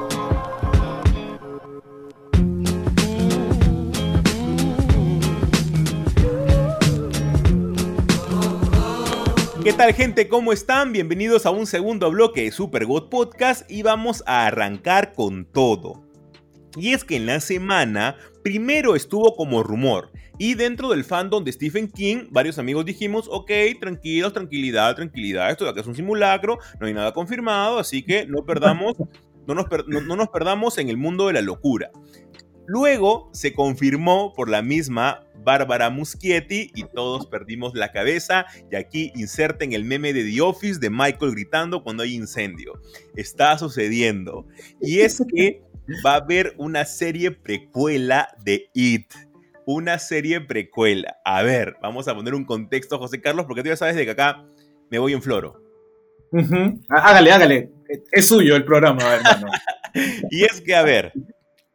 [9.63, 10.27] ¿Qué tal gente?
[10.27, 10.91] ¿Cómo están?
[10.91, 16.03] Bienvenidos a un segundo bloque de Super God Podcast y vamos a arrancar con todo.
[16.75, 21.51] Y es que en la semana primero estuvo como rumor y dentro del fandom de
[21.51, 26.57] Stephen King varios amigos dijimos, ok, tranquilos, tranquilidad, tranquilidad, esto de acá es un simulacro,
[26.79, 28.95] no hay nada confirmado, así que no perdamos,
[29.45, 31.91] no nos, no nos perdamos en el mundo de la locura.
[32.71, 38.45] Luego se confirmó por la misma Bárbara Muschietti y todos perdimos la cabeza.
[38.71, 42.79] Y aquí inserten el meme de The Office de Michael gritando cuando hay incendio.
[43.17, 44.47] Está sucediendo.
[44.79, 45.61] Y es que
[46.05, 49.11] va a haber una serie precuela de It.
[49.65, 51.17] Una serie precuela.
[51.25, 54.11] A ver, vamos a poner un contexto, José Carlos, porque tú ya sabes de que
[54.11, 54.45] acá
[54.89, 55.61] me voy en floro.
[56.87, 57.69] Hágale, hágale.
[58.13, 59.47] Es suyo el programa, hermano.
[60.31, 61.11] y es que, a ver,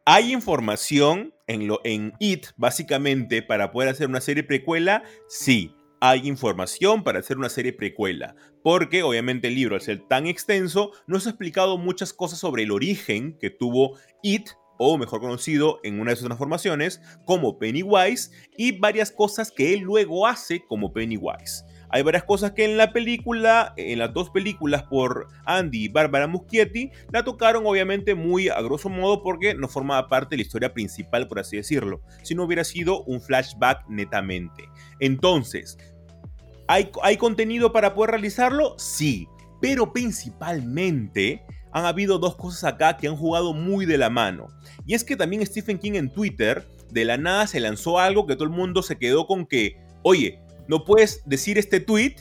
[0.09, 5.75] hay información en, lo, en It, básicamente, para poder hacer una serie precuela, sí.
[5.99, 10.91] Hay información para hacer una serie precuela, porque obviamente el libro, al ser tan extenso,
[11.07, 15.99] nos ha explicado muchas cosas sobre el origen que tuvo It, o mejor conocido en
[15.99, 21.65] una de sus transformaciones, como Pennywise, y varias cosas que él luego hace como Pennywise.
[21.89, 26.27] Hay varias cosas que en la película, en las dos películas por Andy y Bárbara
[26.27, 30.73] Muschietti, la tocaron obviamente muy a grosso modo porque no formaba parte de la historia
[30.73, 34.65] principal, por así decirlo, si no hubiera sido un flashback netamente.
[34.99, 35.77] Entonces,
[36.67, 38.75] ¿hay, ¿hay contenido para poder realizarlo?
[38.77, 39.27] Sí,
[39.61, 44.47] pero principalmente han habido dos cosas acá que han jugado muy de la mano.
[44.85, 48.35] Y es que también Stephen King en Twitter, de la nada se lanzó algo que
[48.35, 52.15] todo el mundo se quedó con que, oye, no puedes decir este tweet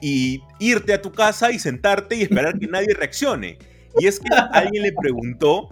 [0.00, 3.58] y irte a tu casa y sentarte y esperar que nadie reaccione.
[3.98, 5.68] Y es que alguien le preguntó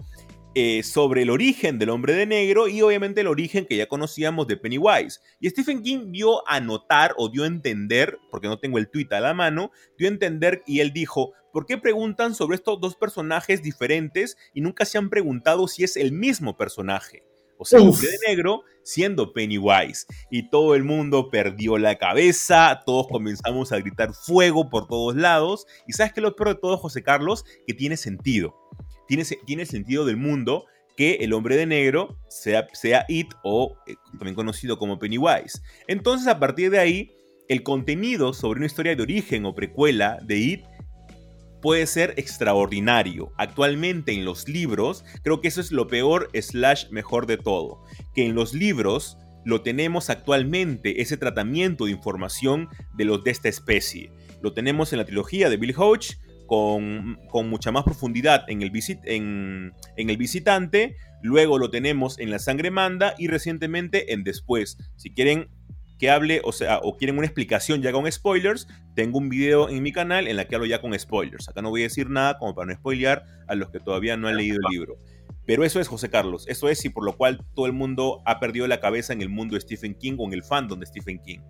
[0.53, 4.47] eh, sobre el origen del hombre de negro y obviamente el origen que ya conocíamos
[4.47, 5.21] de Pennywise.
[5.39, 9.07] Y Stephen King dio a notar o dio a entender, porque no tengo el tweet
[9.11, 12.97] a la mano, dio a entender y él dijo, ¿por qué preguntan sobre estos dos
[12.97, 17.23] personajes diferentes y nunca se han preguntado si es el mismo personaje?
[17.61, 20.07] O sea, hombre de negro, siendo Pennywise.
[20.31, 25.67] Y todo el mundo perdió la cabeza, todos comenzamos a gritar fuego por todos lados.
[25.87, 28.55] Y sabes que lo peor de todo, José Carlos, que tiene sentido.
[29.07, 30.65] Tiene, tiene sentido del mundo
[30.97, 35.61] que el hombre de negro sea, sea It o eh, también conocido como Pennywise.
[35.87, 37.11] Entonces, a partir de ahí,
[37.47, 40.65] el contenido sobre una historia de origen o precuela de It
[41.61, 43.31] puede ser extraordinario.
[43.37, 47.83] Actualmente en los libros, creo que eso es lo peor slash mejor de todo,
[48.13, 53.49] que en los libros lo tenemos actualmente, ese tratamiento de información de los de esta
[53.49, 54.11] especie.
[54.41, 57.17] Lo tenemos en la trilogía de Bill Hodge, con,
[57.49, 58.73] mucha más profundidad en el,
[59.05, 64.77] en, en el visitante, luego lo tenemos en la sangre manda y recientemente en después.
[64.97, 65.47] Si quieren
[66.01, 69.83] que hable, o sea, o quieren una explicación ya con spoilers, tengo un video en
[69.83, 71.47] mi canal en la que hablo ya con spoilers.
[71.47, 74.27] Acá no voy a decir nada como para no spoilear a los que todavía no
[74.27, 74.97] han leído el libro.
[75.45, 78.39] Pero eso es José Carlos, eso es y por lo cual todo el mundo ha
[78.39, 81.19] perdido la cabeza en el mundo de Stephen King o en el fandom de Stephen
[81.19, 81.41] King.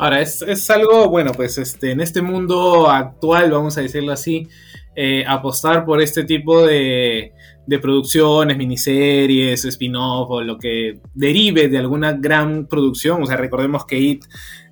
[0.00, 4.48] Ahora, es, es algo, bueno, pues este, en este mundo actual, vamos a decirlo así,
[4.96, 7.32] eh, apostar por este tipo de,
[7.66, 13.22] de producciones, miniseries, spin-off o lo que derive de alguna gran producción.
[13.22, 14.24] O sea, recordemos que It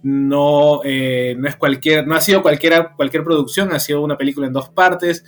[0.02, 4.46] no, eh, no es cualquier, no ha sido cualquiera, cualquier producción, ha sido una película
[4.46, 5.24] en dos partes.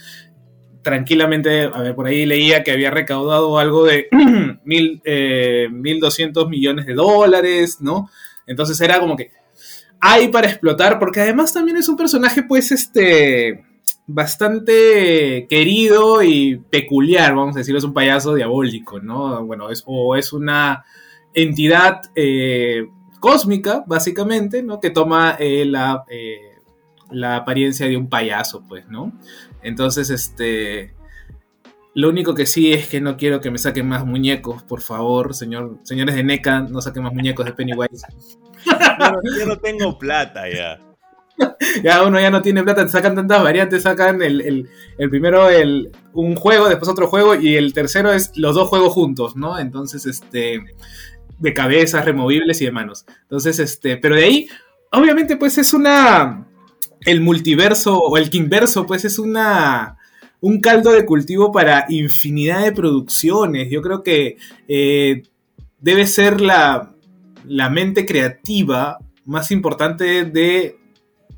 [0.83, 4.09] Tranquilamente, a ver, por ahí leía que había recaudado algo de
[4.65, 8.09] mil, eh, 1.200 millones de dólares, ¿no?
[8.47, 9.31] Entonces era como que
[10.01, 13.65] hay para explotar, porque además también es un personaje, pues, este
[14.07, 19.45] bastante querido y peculiar, vamos a decirlo, es un payaso diabólico, ¿no?
[19.45, 20.85] Bueno, es, o es una
[21.35, 22.89] entidad eh,
[23.21, 24.81] cósmica, básicamente, ¿no?
[24.81, 26.59] Que toma eh, la, eh,
[27.11, 29.13] la apariencia de un payaso, pues, ¿no?
[29.63, 30.95] Entonces, este...
[31.95, 35.35] Lo único que sí es que no quiero que me saquen más muñecos, por favor,
[35.35, 38.07] señor, señores de NECA, no saquen más muñecos de Pennywise.
[39.39, 40.79] yo no tengo plata ya.
[41.83, 44.69] ya uno ya no tiene plata, sacan tantas variantes, sacan el,
[45.11, 49.37] primero el, un juego, después otro juego y el tercero es los dos juegos juntos,
[49.37, 49.59] ¿no?
[49.59, 50.63] Entonces, este,
[51.39, 53.05] de cabezas removibles y de manos.
[53.23, 54.49] Entonces, este, pero de ahí,
[54.93, 56.47] obviamente, pues es una,
[57.01, 59.99] el multiverso o el kingverso, pues es una,
[60.41, 63.71] un caldo de cultivo para infinidad de producciones.
[63.71, 64.37] Yo creo que
[64.69, 65.23] eh,
[65.81, 66.95] debe ser la,
[67.45, 70.79] la mente creativa más importante de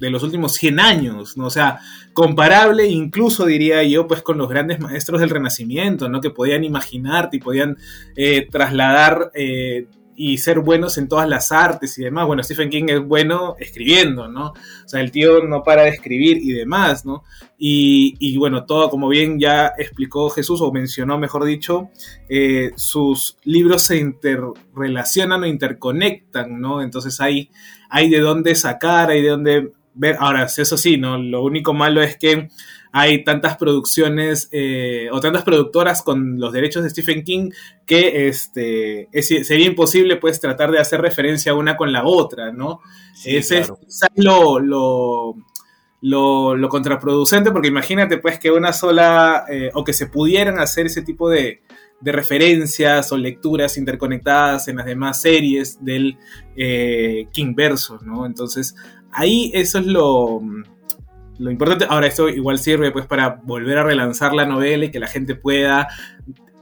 [0.00, 1.46] de los últimos 100 años, ¿no?
[1.46, 1.80] O sea,
[2.12, 6.20] comparable incluso diría yo, pues con los grandes maestros del Renacimiento, ¿no?
[6.20, 7.76] Que podían imaginarte y podían
[8.16, 9.86] eh, trasladar eh,
[10.20, 12.26] y ser buenos en todas las artes y demás.
[12.26, 14.48] Bueno, Stephen King es bueno escribiendo, ¿no?
[14.48, 17.22] O sea, el tío no para de escribir y demás, ¿no?
[17.56, 21.90] Y, bueno, todo como bien ya explicó Jesús, o mencionó, mejor dicho,
[22.28, 26.82] eh, sus libros se interrelacionan o interconectan, ¿no?
[26.82, 27.50] Entonces hay,
[27.88, 31.18] hay de dónde sacar, hay de dónde ver, ahora, eso sí, ¿no?
[31.18, 32.48] Lo único malo es que
[32.92, 37.50] hay tantas producciones eh, o tantas productoras con los derechos de Stephen King
[37.84, 42.80] que este, sería imposible pues tratar de hacer referencia una con la otra, ¿no?
[43.24, 43.72] Ese es
[44.14, 45.34] lo, lo,
[46.00, 51.02] lo, contraproducente porque imagínate pues que una sola eh, o que se pudieran hacer ese
[51.02, 51.60] tipo de,
[52.00, 56.16] de referencias o lecturas interconectadas en las demás series del
[56.56, 58.24] eh, King Verso, ¿no?
[58.24, 58.76] Entonces,
[59.12, 60.40] ahí eso es lo,
[61.38, 61.86] lo importante.
[61.88, 65.34] Ahora, esto igual sirve pues para volver a relanzar la novela y que la gente
[65.34, 65.88] pueda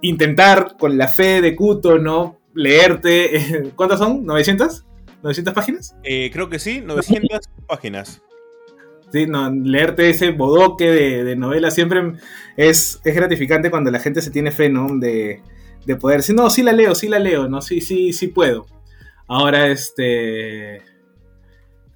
[0.03, 2.39] intentar con la fe de Kuto, ¿no?
[2.55, 3.73] Leerte.
[3.77, 4.25] ¿Cuántas son?
[4.25, 4.85] ¿900?
[5.23, 5.97] ¿900 páginas?
[6.05, 8.23] Eh, creo que sí, 900 páginas.
[9.13, 12.15] Sí, no, leerte ese bodoque de, novela siempre
[12.57, 14.89] es, es, gratificante cuando la gente se tiene fe, ¿no?
[14.99, 15.41] De,
[15.85, 17.63] de poder decir, no, sí la leo, sí la leo, ¿no?
[17.63, 18.67] Sí, sí, sí puedo.
[19.29, 20.83] Ahora, este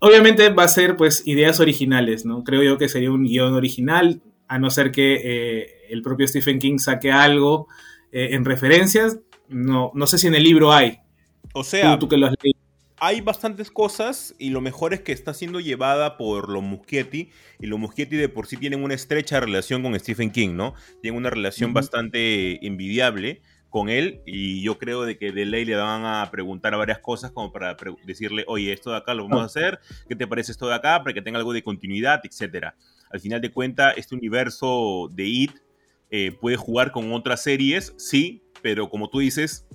[0.00, 2.44] obviamente va a ser pues ideas originales, ¿no?
[2.44, 6.58] Creo yo que sería un guion original, a no ser que eh, el propio Stephen
[6.58, 7.68] King saque algo
[8.10, 9.20] eh, en referencias.
[9.48, 10.98] No, no sé si en el libro hay.
[11.54, 12.60] O sea, tú, que lo has leído
[13.00, 17.66] hay bastantes cosas y lo mejor es que está siendo llevada por los Muschietti y
[17.66, 20.74] los Muschietti de por sí tienen una estrecha relación con Stephen King, ¿no?
[21.00, 23.40] Tienen una relación bastante envidiable
[23.70, 27.30] con él y yo creo de que de ley le van a preguntar varias cosas
[27.30, 30.66] como para decirle, oye, esto de acá lo vamos a hacer, ¿qué te parece esto
[30.68, 30.98] de acá?
[31.02, 32.74] Para que tenga algo de continuidad, etcétera.
[33.10, 35.52] Al final de cuentas, este universo de IT
[36.10, 39.66] eh, puede jugar con otras series, sí, pero como tú dices,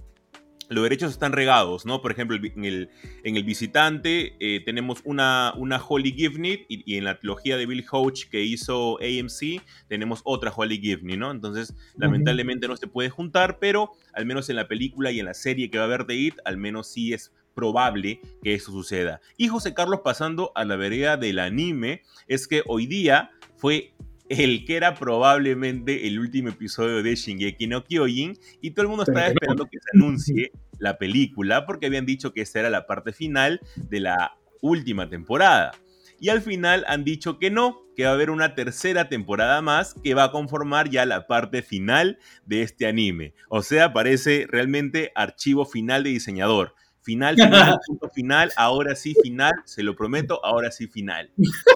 [0.69, 2.01] los derechos están regados, ¿no?
[2.01, 2.89] Por ejemplo, en el,
[3.23, 7.85] en el visitante eh, tenemos una, una Holly Givney y, en la trilogía de Bill
[7.89, 11.31] Hodge que hizo AMC tenemos otra Holly Givney, ¿no?
[11.31, 15.33] Entonces, lamentablemente no se puede juntar, pero al menos en la película y en la
[15.33, 19.21] serie que va a haber de It, al menos sí es probable que eso suceda.
[19.37, 23.93] Y José Carlos, pasando a la vereda del anime, es que hoy día fue
[24.29, 29.03] el que era probablemente el último episodio de Shingeki no Kyojin y todo el mundo
[29.03, 33.13] estaba esperando que se anuncie la película porque habían dicho que esta era la parte
[33.13, 35.71] final de la última temporada.
[36.19, 39.93] Y al final han dicho que no, que va a haber una tercera temporada más
[39.93, 43.33] que va a conformar ya la parte final de este anime.
[43.49, 46.73] O sea, parece realmente archivo final de diseñador.
[47.05, 51.29] Final, final, punto final, ahora sí final, se lo prometo, ahora sí final.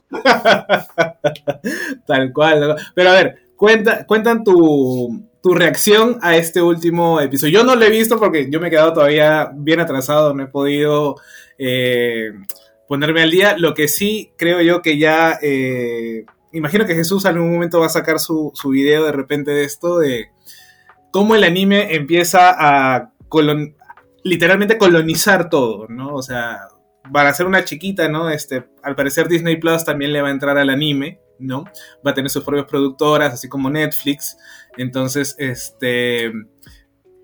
[2.08, 2.76] Tal cual.
[2.96, 7.60] Pero a ver, cuenta, cuentan tu, reacción a este último episodio.
[7.60, 10.48] Yo no lo he visto porque yo me he quedado todavía bien atrasado, no he
[10.48, 11.16] podido
[11.60, 12.32] eh,
[12.88, 13.56] ponerme al día.
[13.58, 15.38] Lo que sí creo yo que ya...
[15.42, 19.52] Eh, imagino que Jesús en algún momento va a sacar su, su video de repente
[19.52, 20.32] de esto, de
[21.12, 23.76] cómo el anime empieza a, colon,
[24.30, 26.14] literalmente colonizar todo, ¿no?
[26.14, 26.70] O sea,
[27.12, 28.30] para ser una chiquita, ¿no?
[28.30, 31.66] Este, al parecer Disney Plus también le va a entrar al anime, ¿no?
[32.06, 34.38] Va a tener sus propias productoras, así como Netflix.
[34.78, 36.32] Entonces, este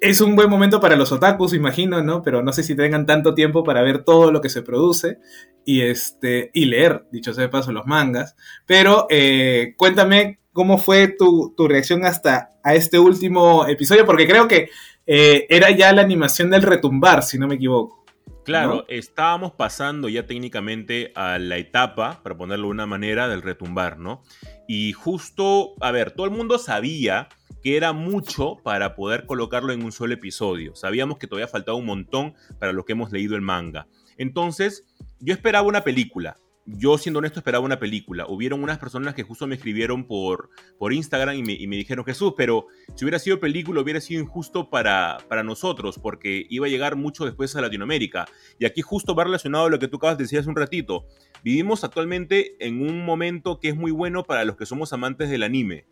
[0.02, 2.22] es un buen momento para los otakus, imagino, ¿no?
[2.22, 5.20] Pero no sé si tengan tanto tiempo para ver todo lo que se produce
[5.64, 8.36] y este y leer, dicho sea de paso, los mangas.
[8.66, 14.48] Pero eh, cuéntame cómo fue tu, tu reacción hasta a este último episodio, porque creo
[14.48, 14.70] que
[15.06, 18.06] eh, era ya la animación del retumbar, si no me equivoco.
[18.44, 23.98] Claro, estábamos pasando ya técnicamente a la etapa, para ponerlo de una manera, del retumbar,
[23.98, 24.22] ¿no?
[24.68, 27.28] Y justo, a ver, todo el mundo sabía
[27.64, 30.76] que era mucho para poder colocarlo en un solo episodio.
[30.76, 33.88] Sabíamos que todavía faltaba un montón para lo que hemos leído el manga.
[34.18, 34.86] Entonces,
[35.20, 38.26] yo esperaba una película yo siendo honesto esperaba una película.
[38.28, 42.68] Hubieron unas personas que justo me escribieron por, por Instagram y me, dijeron, Jesús, pero
[42.96, 47.26] si hubiera sido película hubiera sido injusto para, para nosotros porque iba a llegar mucho
[47.26, 48.26] después a Latinoamérica.
[48.60, 51.06] Y aquí justo va relacionado a lo que tú acabas de decir hace un ratito.
[51.44, 55.44] Vivimos actualmente en un momento que es muy bueno para los que somos amantes del
[55.44, 55.86] anime.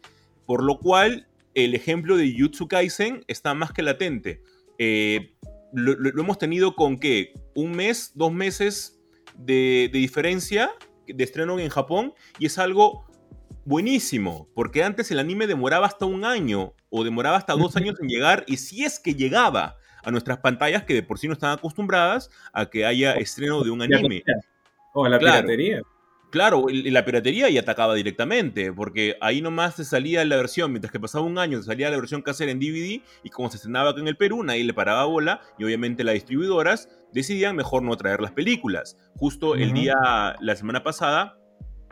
[0.46, 4.42] Por lo cual, el ejemplo de Jutsu Kaisen está más que latente.
[4.80, 5.34] Eh,
[5.72, 9.03] lo, lo, hemos tenido con que un mes, dos meses
[9.36, 10.72] de, diferencia
[11.08, 13.06] de estreno en Japón y es algo
[13.66, 18.08] buenísimo, porque antes el anime demoraba hasta un año o demoraba hasta dos años en
[18.08, 21.52] llegar y si es que llegaba a nuestras pantallas que de por sí no están
[21.52, 24.24] acostumbradas a que haya estreno de un anime.
[24.94, 25.82] O a la piratería.
[26.34, 31.00] Claro, la piratería y atacaba directamente, porque ahí nomás te salía la versión, mientras que
[31.00, 34.02] pasaba un año, te salía la versión casera en DVD, y como se estrenaba acá
[34.02, 38.20] en el Perú, nadie le paraba bola, y obviamente las distribuidoras decidían mejor no traer
[38.20, 38.98] las películas.
[39.16, 39.94] Justo el día,
[40.40, 41.38] la semana pasada,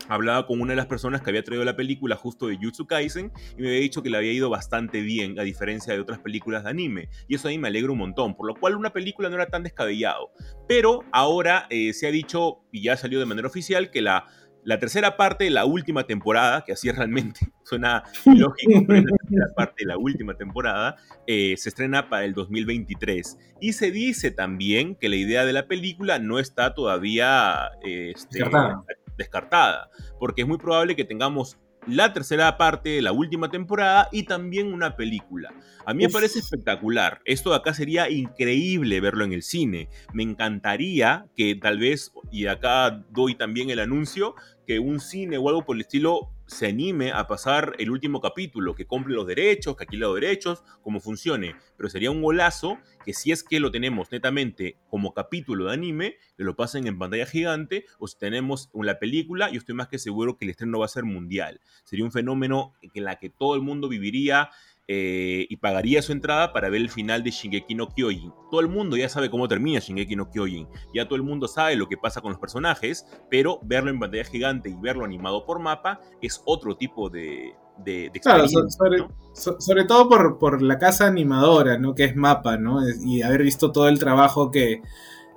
[0.07, 3.31] hablaba con una de las personas que había traído la película justo de Jutsu Kaisen
[3.57, 6.63] y me había dicho que le había ido bastante bien a diferencia de otras películas
[6.63, 7.09] de anime.
[7.27, 9.47] Y eso a mí me alegra un montón por lo cual una película no era
[9.47, 10.31] tan descabellado.
[10.67, 14.25] Pero ahora eh, se ha dicho y ya salió de manera oficial que la
[14.63, 19.05] la tercera parte de la última temporada, que así es realmente, suena lógico, pero es
[19.05, 20.95] la tercera parte de la última temporada,
[21.27, 23.37] eh, se estrena para el 2023.
[23.59, 28.43] Y se dice también que la idea de la película no está todavía este,
[29.21, 31.57] descartada, porque es muy probable que tengamos
[31.87, 35.53] la tercera parte de la última temporada y también una película.
[35.85, 37.21] A mí me parece espectacular.
[37.25, 39.89] Esto de acá sería increíble verlo en el cine.
[40.13, 44.35] Me encantaría que tal vez, y acá doy también el anuncio,
[44.67, 48.75] que un cine o algo por el estilo se anime a pasar el último capítulo,
[48.75, 51.55] que compre los derechos, que alquile los derechos, como funcione.
[51.77, 56.17] Pero sería un golazo que si es que lo tenemos netamente como capítulo de anime,
[56.35, 59.97] que lo pasen en pantalla gigante, o si tenemos la película, yo estoy más que
[59.97, 61.61] seguro que el estreno va a ser mundial.
[61.85, 64.49] Sería un fenómeno en la que todo el mundo viviría
[64.93, 68.33] eh, y pagaría su entrada para ver el final de Shingeki no Kyojin.
[68.49, 71.77] Todo el mundo ya sabe cómo termina Shingeki no Kyojin, ya todo el mundo sabe
[71.77, 75.59] lo que pasa con los personajes, pero verlo en pantalla gigante y verlo animado por
[75.59, 81.95] mapa es otro tipo de, de, claro, sobre, todo por, por, la casa animadora, ¿no?
[81.95, 82.81] Que es Mapa, ¿no?
[83.05, 84.81] Y haber visto todo el trabajo que,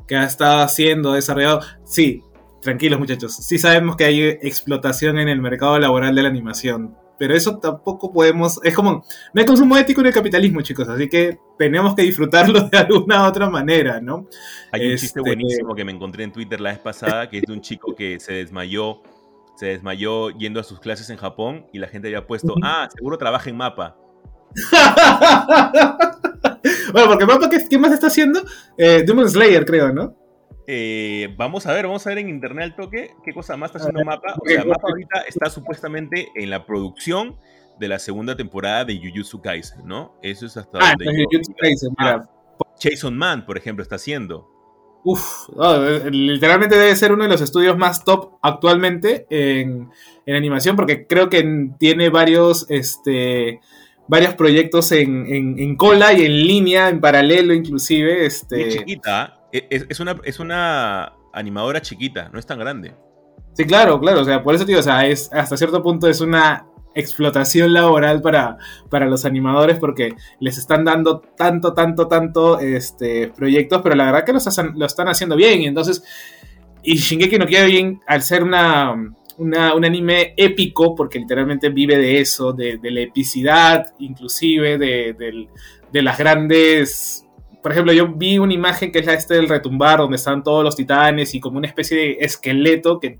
[0.08, 1.60] que ha estado haciendo, desarrollado.
[1.84, 2.24] Sí,
[2.60, 7.34] tranquilos muchachos, sí sabemos que hay explotación en el mercado laboral de la animación, pero
[7.34, 11.38] eso tampoco podemos, es como, no hay consumo ético en el capitalismo, chicos, así que
[11.58, 14.28] tenemos que disfrutarlo de alguna otra manera, ¿no?
[14.72, 17.44] Hay un chiste este, buenísimo que me encontré en Twitter la vez pasada, que es
[17.44, 19.02] de un chico que se desmayó,
[19.56, 23.18] se desmayó yendo a sus clases en Japón y la gente había puesto, ah, seguro
[23.18, 23.96] trabaja en mapa.
[26.92, 28.40] bueno, porque mapa, ¿qué, más está haciendo?
[28.76, 30.16] Eh, Demon Slayer, creo, ¿no?
[30.66, 33.80] Eh, vamos a ver, vamos a ver en internet al toque qué cosa más está
[33.80, 34.34] haciendo Mapa.
[34.40, 37.36] O sea, Mapa ahorita está supuestamente en la producción
[37.78, 40.14] de la segunda temporada de Jujutsu Kaisen, ¿no?
[40.22, 41.24] Eso es hasta ah, donde.
[41.24, 42.22] Jujutsu Kaisen, mira.
[42.24, 42.30] Ah,
[42.80, 44.50] Jason Man, por ejemplo, está haciendo.
[45.04, 45.50] Uf,
[46.10, 49.90] literalmente debe ser uno de los estudios más top actualmente en,
[50.26, 53.60] animación, porque creo que tiene varios, este,
[54.08, 58.24] varios proyectos en, cola y en línea, en paralelo inclusive.
[58.24, 58.70] Este...
[58.70, 62.92] chiquita, e, es, una, es una animadora chiquita, no es tan grande.
[63.52, 64.20] Sí, claro, claro.
[64.20, 68.20] O sea, por eso, tío, o sea, es, hasta cierto punto es una explotación laboral
[68.20, 68.56] para,
[68.90, 74.24] para los animadores porque les están dando tanto, tanto, tanto este, proyectos, pero la verdad
[74.24, 75.62] que los lo están haciendo bien.
[75.62, 76.02] Y entonces,
[76.82, 78.92] y Shingeki no bien al ser una,
[79.38, 85.46] un anime épico, porque literalmente vive de eso, de, la epicidad, inclusive de,
[85.92, 87.23] de las grandes
[87.64, 90.62] por ejemplo, yo vi una imagen que es la este del retumbar, donde están todos
[90.62, 93.18] los titanes y como una especie de esqueleto que,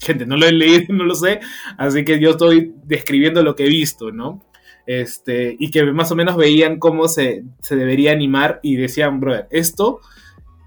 [0.00, 1.38] gente, no lo he leído, no lo sé,
[1.78, 4.44] así que yo estoy describiendo lo que he visto, ¿no?
[4.86, 10.00] Este, y que más o menos veían cómo se, debería animar y decían, brother, esto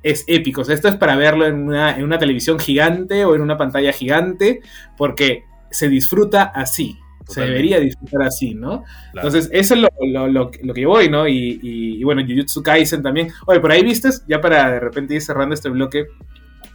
[0.01, 3.57] es épico, esto es para verlo en una, en una televisión gigante o en una
[3.57, 4.61] pantalla gigante,
[4.95, 6.97] porque se disfruta así,
[7.27, 8.83] se debería disfrutar así, ¿no?
[9.13, 11.27] Entonces, eso es lo, que yo voy, ¿no?
[11.27, 13.31] Y, bueno, Jujutsu Kaisen también.
[13.45, 16.05] Oye, por ahí viste, ya para de repente ir cerrando este bloque,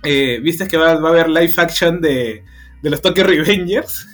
[0.05, 2.43] eh, ¿viste que va, a haber live action de,
[2.83, 4.07] los Tokyo Revengers?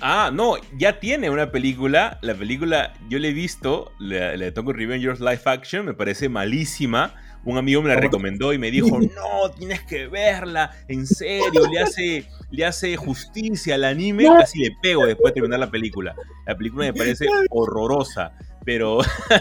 [0.00, 2.18] Ah, no, ya tiene una película.
[2.20, 6.28] La película, yo la he visto, la, la de Tokyo Revengers live action, me parece
[6.28, 11.66] malísima un amigo me la recomendó y me dijo, no, tienes que verla, en serio,
[11.70, 16.14] le hace, le hace justicia al anime, casi le pego después de terminar la película.
[16.46, 18.32] La película me parece horrorosa,
[18.64, 18.98] pero,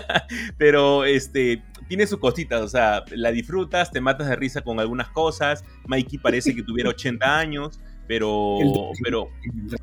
[0.58, 5.10] pero este, tiene sus cositas, o sea, la disfrutas, te matas de risa con algunas
[5.10, 8.58] cosas, Mikey parece que tuviera 80 años, pero,
[9.04, 9.30] pero,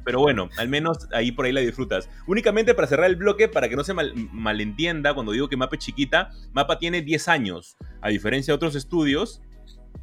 [0.04, 2.10] pero bueno, al menos ahí por ahí la disfrutas.
[2.26, 5.84] Únicamente para cerrar el bloque, para que no se malentienda cuando digo que Mapa es
[5.84, 9.40] chiquita, Mapa tiene 10 años, a diferencia de otros estudios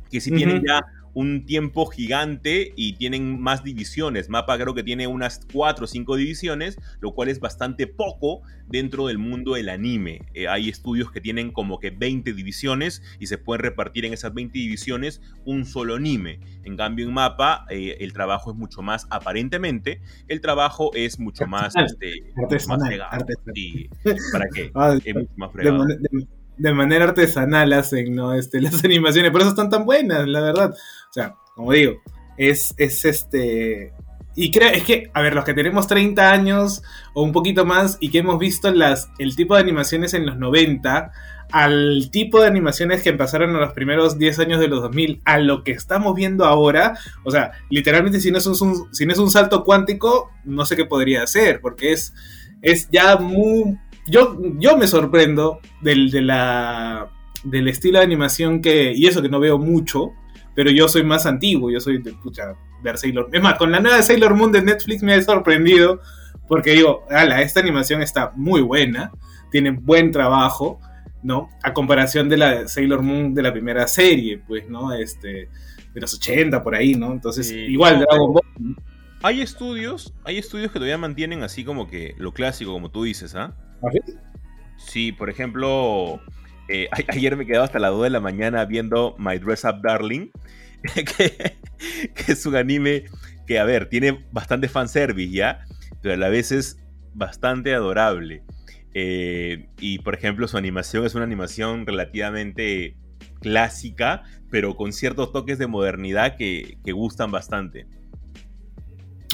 [0.10, 0.82] que sí tienen ya
[1.18, 4.30] un tiempo gigante y tienen más divisiones.
[4.30, 9.08] Mapa creo que tiene unas 4 o 5 divisiones, lo cual es bastante poco dentro
[9.08, 10.22] del mundo del anime.
[10.36, 14.32] Eh, hay estudios que tienen como que 20 divisiones y se pueden repartir en esas
[14.32, 16.40] 20 divisiones un solo anime.
[16.64, 21.48] En cambio en Mapa eh, el trabajo es mucho más, aparentemente, el trabajo es mucho
[21.48, 21.76] más...
[21.78, 23.02] Este, artesanal,
[24.32, 24.70] ¿Para qué?
[24.76, 25.84] Ah, es mucho más fregado
[26.58, 28.34] de manera artesanal hacen, ¿no?
[28.34, 30.76] Este, las animaciones, por eso están tan buenas, la verdad.
[31.18, 32.02] Sea, como digo,
[32.38, 33.92] es, es este...
[34.36, 36.84] Y creo, es que, a ver, los que tenemos 30 años
[37.16, 41.12] o un poquito más y que hemos visto el tipo de animaciones en los 90,
[41.52, 45.40] al tipo de animaciones que empezaron en los primeros 10 años de los 2000, a
[45.40, 49.18] lo que estamos viendo ahora, o sea, literalmente si no es un, si no es
[49.18, 52.14] un salto cuántico, no sé qué podría hacer, porque es,
[52.62, 57.10] es ya muy, yo, yo me sorprendo del, de la,
[57.44, 60.12] del estilo de animación que, y eso que no veo mucho,
[60.58, 63.80] pero yo soy más antiguo, yo soy de, pucha, ver Sailor Es más, con la
[63.80, 66.02] nueva Sailor Moon de Netflix me he sorprendido,
[66.48, 69.12] porque digo, ala, esta animación está muy buena,
[69.52, 70.82] tiene buen trabajo,
[71.22, 71.52] ¿no?
[71.62, 74.94] A comparación de la Sailor Moon de la primera serie, pues, ¿no?
[74.94, 75.48] Este,
[75.94, 77.12] de los 80 por ahí, ¿no?
[77.12, 78.76] Entonces, igual Dragon Ball.
[79.22, 83.36] Hay estudios, hay estudios que todavía mantienen así como que lo clásico, como tú dices,
[83.36, 83.54] ¿ah?
[84.78, 86.20] Sí, por ejemplo,
[86.68, 90.30] eh, ayer me quedaba hasta las 2 de la mañana viendo My Dress Up Darling,
[91.18, 91.52] que,
[92.32, 93.06] es un anime
[93.46, 95.66] que, a ver, tiene bastante fanservice, ¿ya?
[96.02, 96.80] Pero a la vez es
[97.14, 98.44] bastante adorable.
[98.94, 102.96] Eh, y, por ejemplo, su animación es una animación relativamente
[103.42, 107.86] clásica, pero con ciertos toques de modernidad que, que gustan bastante.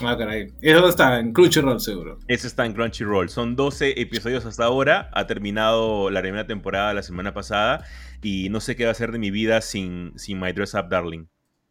[0.06, 0.52] Ah, caray.
[0.62, 1.20] ¿Eso está?
[1.20, 2.20] En Crunchyroll, seguro.
[2.28, 3.30] Eso está en Crunchyroll.
[3.30, 5.10] Son 12 episodios hasta ahora.
[5.14, 7.86] Ha terminado la primera temporada la semana pasada.
[8.22, 10.90] Y no sé qué va a ser de mi vida sin, sin My Dress Up
[10.90, 11.26] Darling.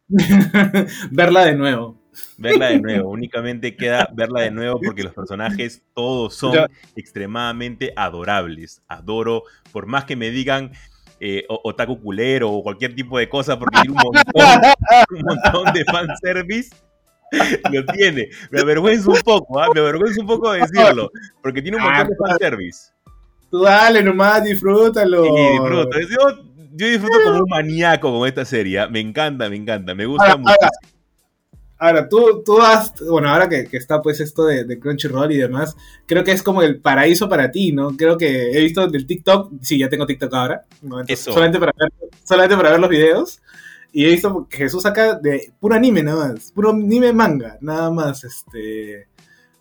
[1.11, 2.01] Verla de nuevo.
[2.37, 3.09] Verla de nuevo.
[3.09, 6.55] Únicamente queda verla de nuevo porque los personajes todos son
[6.95, 8.83] extremadamente adorables.
[8.87, 10.71] Adoro, por más que me digan
[11.19, 14.71] eh, otaku culero o cualquier tipo de cosa, porque hay un montón,
[15.11, 16.75] un montón de fanservice
[17.71, 18.29] lo tiene.
[18.51, 19.67] Me avergüenza un poco, ¿ah?
[19.73, 21.11] me avergüenza un poco decirlo,
[21.41, 22.91] porque tiene un montón de ah, fanservice.
[23.49, 25.23] Tú dale nomás, disfrútalo.
[25.23, 25.99] disfruto.
[25.99, 28.79] Yo, yo, disfruto como un maníaco con esta serie.
[28.79, 28.87] ¿ah?
[28.87, 30.55] Me encanta, me encanta, me gusta mucho.
[31.83, 35.75] Ahora, tú, tú has, bueno, ahora que, está pues esto de, Crunchyroll y demás,
[36.05, 37.97] creo que es como el paraíso para ti, ¿no?
[37.97, 40.65] Creo que he visto del TikTok, sí, ya tengo TikTok ahora,
[41.15, 41.91] Solamente, para ver,
[42.23, 43.41] solamente para ver los videos,
[43.93, 47.91] y he visto que Jesús saca de puro anime nada más, puro anime manga, nada
[47.91, 49.07] más, este...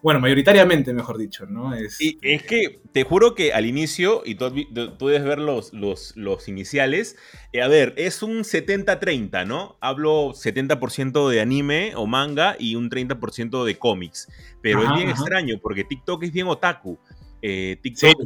[0.03, 1.75] Bueno, mayoritariamente, mejor dicho, ¿no?
[1.75, 4.53] Es, y es que te juro que al inicio, y tú,
[4.99, 7.17] puedes ver los, los, los iniciales,
[7.53, 9.77] eh, a ver, es un 70-30, ¿no?
[9.81, 14.29] Hablo 70% de anime o manga y un 30% de cómics.
[14.61, 16.99] Pero es bien extraño porque TikTok es bien otaku.
[17.41, 18.17] Eh, TikTok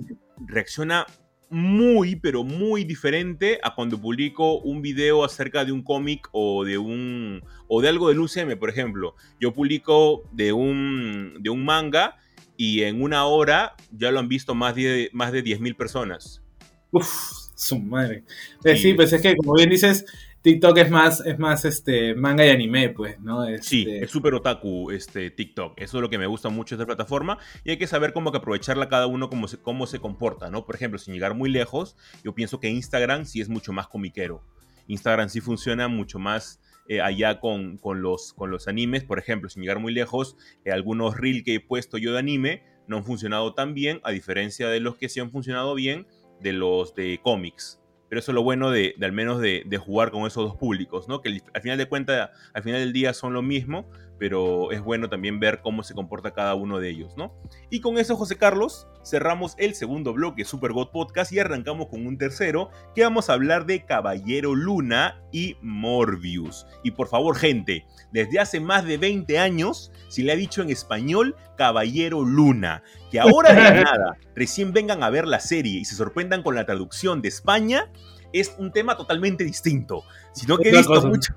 [0.47, 1.07] reacciona
[1.49, 6.79] muy, pero muy diferente a cuando publico un video acerca de un cómic o de
[6.79, 9.15] un o de algo del UCM, por ejemplo.
[9.41, 12.17] Yo publico de un, de un manga
[12.57, 16.43] y en una hora ya lo han visto más de, más de 10.000 personas.
[16.91, 17.09] Uf,
[17.55, 18.25] su madre.
[18.65, 20.05] Eh, sí, pues es que como bien dices,
[20.47, 23.45] TikTok es más, es más este, manga y anime, pues, ¿no?
[23.61, 25.73] Sí, este es súper otaku este, TikTok.
[25.77, 27.39] Eso es lo que me gusta mucho de esta plataforma.
[27.65, 30.65] Y hay que saber cómo que aprovecharla cada uno, cómo se, cómo se comporta, ¿no?
[30.65, 34.41] Por ejemplo, sin llegar muy lejos, yo pienso que Instagram sí es mucho más comiquero.
[34.87, 39.03] Instagram sí funciona mucho más eh, allá con, con, los, con los animes.
[39.03, 42.63] Por ejemplo, sin llegar muy lejos, eh, algunos reels que he puesto yo de anime
[42.87, 46.07] no han funcionado tan bien, a diferencia de los que sí han funcionado bien
[46.41, 47.81] de los de cómics.
[48.09, 51.23] Pero eso es lo bueno de, al menos de, jugar con esos dos públicos, ¿no?
[51.23, 53.87] Que al final de cuentas, al final del día son lo mismo,
[54.19, 57.35] pero es bueno también ver cómo se comporta cada uno de ellos, ¿no?
[57.71, 62.07] Y con eso, José Carlos, cerramos el segundo bloque Super God Podcast y arrancamos con
[62.07, 66.67] un tercero que vamos a hablar de Caballero Luna y Morbius.
[66.83, 70.71] Y por favor, gente, desde hace más de 20 años se le ha dicho en
[70.71, 72.83] español Caballero Luna.
[73.11, 76.67] Que ahora de nada recién vengan a ver la serie y se sorprendan con la
[76.67, 77.91] traducción de España
[78.33, 80.05] es un tema totalmente distinto.
[80.33, 81.35] Sino que he visto mucho.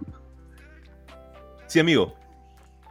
[1.68, 2.19] Sí, amigo.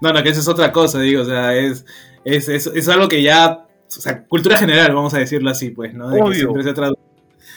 [0.01, 1.85] No, no, que eso es otra cosa, digo, o sea, es,
[2.25, 6.11] es, es, algo que ya, o sea, cultura general, vamos a decirlo así, pues, ¿no?
[6.33, 6.75] siempre, se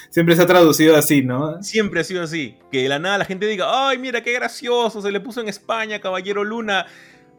[0.10, 1.62] siempre se ha traducido así, ¿no?
[1.62, 5.02] Siempre ha sido así, que de la nada la gente diga, ay, mira, qué gracioso,
[5.02, 6.88] se le puso en España Caballero Luna,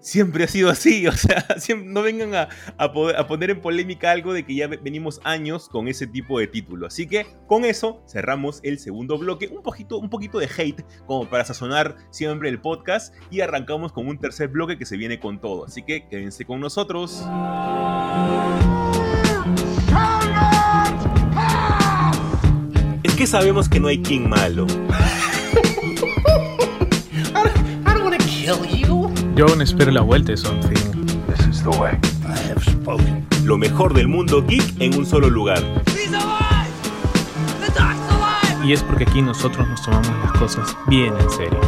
[0.03, 1.07] siempre ha sido así.
[1.13, 1.47] O sea,
[1.77, 6.39] no vengan a, poner en polémica algo de que ya venimos años con ese tipo
[6.39, 6.87] de título.
[6.87, 9.49] Así que con eso cerramos el segundo bloque.
[9.49, 13.15] Un poquito, un poquito de hate como para sazonar siempre el podcast.
[13.31, 15.67] Y arrancamos con un tercer bloque que se viene con todo.
[15.67, 17.23] Así que quédense con nosotros.
[23.03, 24.67] Es que sabemos que no hay king malo.
[29.43, 31.05] Yo aún espero la vuelta de Something.
[31.27, 31.99] This is the way.
[32.29, 33.27] I have spoken.
[33.45, 35.61] Lo mejor del mundo geek en un solo lugar.
[38.65, 41.61] Y es porque aquí nosotros nos tomamos las cosas bien en serio.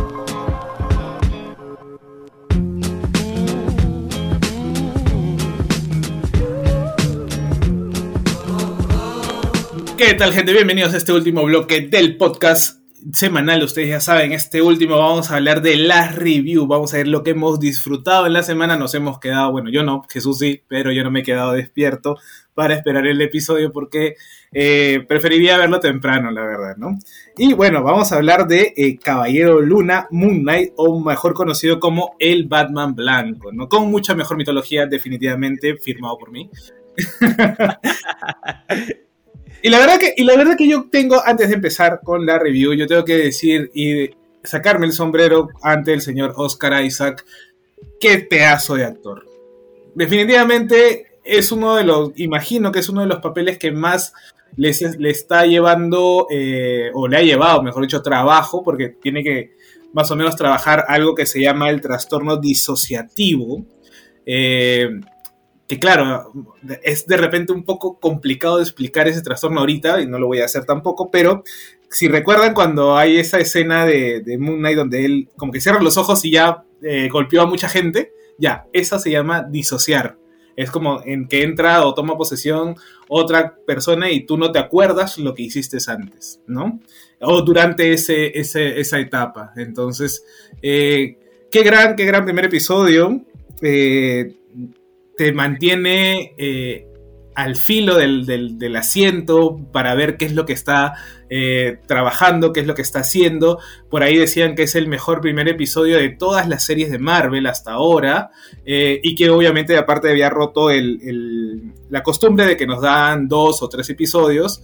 [9.98, 10.52] ¿Qué tal gente?
[10.52, 15.36] Bienvenidos a este último bloque del podcast semanal, ustedes ya saben, este último vamos a
[15.36, 18.94] hablar de las review, vamos a ver lo que hemos disfrutado en la semana, nos
[18.94, 22.16] hemos quedado, bueno, yo no, Jesús sí, pero yo no me he quedado despierto
[22.54, 24.14] para esperar el episodio porque
[24.52, 26.96] eh, preferiría verlo temprano, la verdad, ¿no?
[27.36, 32.14] Y bueno, vamos a hablar de eh, Caballero Luna, Moon Knight, o mejor conocido como
[32.18, 33.68] el Batman Blanco, ¿no?
[33.68, 36.48] Con mucha mejor mitología, definitivamente, firmado por mí.
[39.64, 42.38] Y la verdad que, y la verdad que yo tengo, antes de empezar con la
[42.38, 44.10] review, yo tengo que decir y
[44.42, 47.24] sacarme el sombrero ante el señor Oscar Isaac.
[47.98, 49.26] Qué pedazo de actor.
[49.94, 54.12] Definitivamente es uno de los, imagino que es uno de los papeles que más
[54.56, 54.68] le
[55.08, 59.56] está llevando, eh, o le ha llevado, mejor dicho, trabajo, porque tiene que
[59.94, 63.64] más o menos trabajar algo que se llama el trastorno disociativo.
[64.26, 64.90] Eh,
[65.66, 66.32] que claro,
[66.82, 70.40] es de repente un poco complicado de explicar ese trastorno ahorita, y no lo voy
[70.40, 71.42] a hacer tampoco, pero
[71.88, 75.96] si recuerdan cuando hay esa escena de, Moon Knight donde él como que cierra los
[75.96, 80.18] ojos y ya eh, golpeó a mucha gente, Ya, esa se llama disociar.
[80.56, 82.74] Es como en que entra o toma posesión
[83.08, 86.80] otra persona y tú no te acuerdas lo que hiciste antes, ¿no?
[87.20, 89.52] O durante ese, esa etapa.
[89.56, 90.24] Entonces,
[90.62, 91.16] eh,
[91.50, 93.22] qué gran, qué gran primer episodio.
[93.62, 94.34] Eh,
[95.16, 96.88] te mantiene eh,
[97.34, 100.94] al filo del, asiento para ver qué es lo que está
[101.28, 103.58] eh, trabajando, qué es lo que está haciendo.
[103.90, 107.46] Por ahí decían que es el mejor primer episodio de todas las series de Marvel
[107.46, 108.30] hasta ahora
[108.64, 113.68] eh, y que obviamente aparte había roto la costumbre de que nos dan dos o
[113.68, 114.62] tres episodios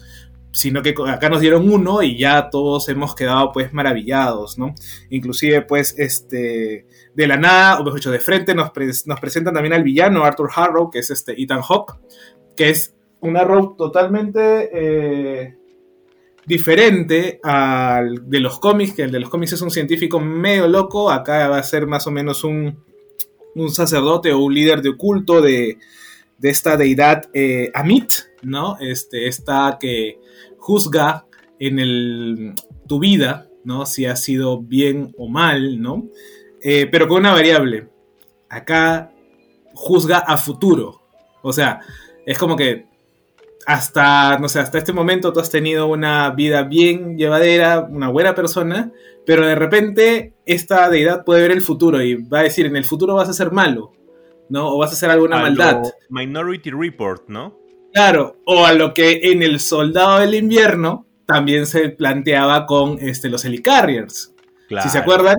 [0.53, 4.74] sino que acá nos dieron uno y ya todos hemos quedado pues maravillados, ¿no?
[5.11, 8.70] Inclusive pues este de la nada, o mejor dicho, de frente nos,
[9.07, 11.94] nos presentan también al villano Arthur Harrow, que es este Ethan Hawke,
[12.57, 15.57] que es un Arrow totalmente eh,
[16.46, 21.11] diferente al de los cómics, que el de los cómics es un científico medio loco,
[21.11, 22.78] acá va a ser más o menos un,
[23.68, 25.78] sacerdote o un líder de oculto de,
[26.42, 28.12] esta deidad eh, Amit,
[28.43, 28.76] ¿no?
[28.80, 30.20] Este, esta que
[30.59, 31.26] juzga
[31.59, 32.55] en el,
[32.86, 33.86] tu vida, ¿no?
[33.86, 36.09] Si ha sido bien o mal, ¿no?
[36.62, 37.88] Eh, pero con una variable.
[38.49, 39.12] Acá
[39.74, 41.01] juzga a futuro.
[41.43, 41.80] O sea,
[42.26, 42.86] es como que
[43.66, 48.34] hasta, no sé, hasta este momento tú has tenido una vida bien llevadera, una buena
[48.34, 48.93] persona,
[49.26, 52.84] pero de repente esta deidad puede ver el futuro y va a decir, en el
[52.84, 53.93] futuro vas a ser malo,
[54.49, 54.74] ¿no?
[54.74, 55.82] O vas a hacer alguna maldad.
[56.09, 57.59] Minority Report, ¿no?
[57.93, 63.28] Claro, o a lo que en el Soldado del Invierno también se planteaba con este,
[63.28, 64.34] los Helicarriers.
[64.82, 65.36] Si se acuerdan,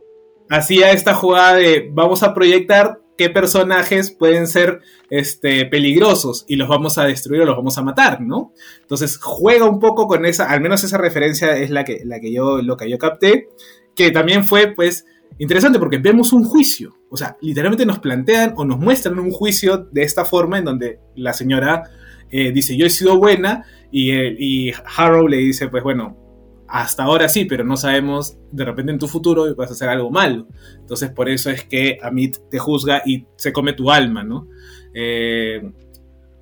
[0.50, 6.68] hacía esta jugada de vamos a proyectar qué personajes pueden ser este, peligrosos y los
[6.68, 8.54] vamos a destruir o los vamos a matar, ¿no?
[8.82, 12.32] Entonces juega un poco con esa, al menos esa referencia es la que, la que
[12.32, 13.50] yo, lo que yo capté,
[13.96, 15.06] que también fue, pues,
[15.38, 19.78] interesante porque vemos un juicio, o sea, literalmente nos plantean o nos muestran un juicio
[19.78, 21.84] de esta forma en donde la señora
[22.32, 26.18] eh, dice, yo he sido buena, y, y Harrow le dice, pues bueno,
[26.72, 30.10] hasta ahora sí, pero no sabemos de repente en tu futuro vas a hacer algo
[30.10, 30.48] malo.
[30.80, 34.48] Entonces por eso es que Amit te juzga y se come tu alma, ¿no?
[34.94, 35.62] Eh,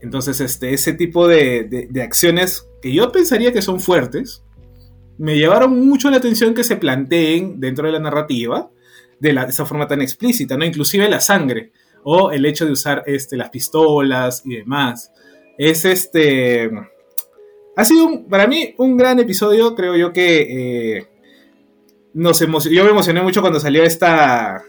[0.02, 4.44] entonces este, ese tipo de, acciones que yo pensaría que son fuertes,
[5.18, 8.70] me llevaron mucho la atención que se planteen dentro de la narrativa
[9.20, 10.64] de, la, esa forma tan explícita, ¿no?
[10.64, 11.72] Inclusive la sangre
[12.04, 15.12] o el hecho de usar este, las pistolas y demás.
[15.60, 16.72] Es este
[17.76, 21.08] ha sido para mí un gran episodio, creo yo que eh,
[22.14, 24.64] nos yo me emocioné mucho cuando salió esta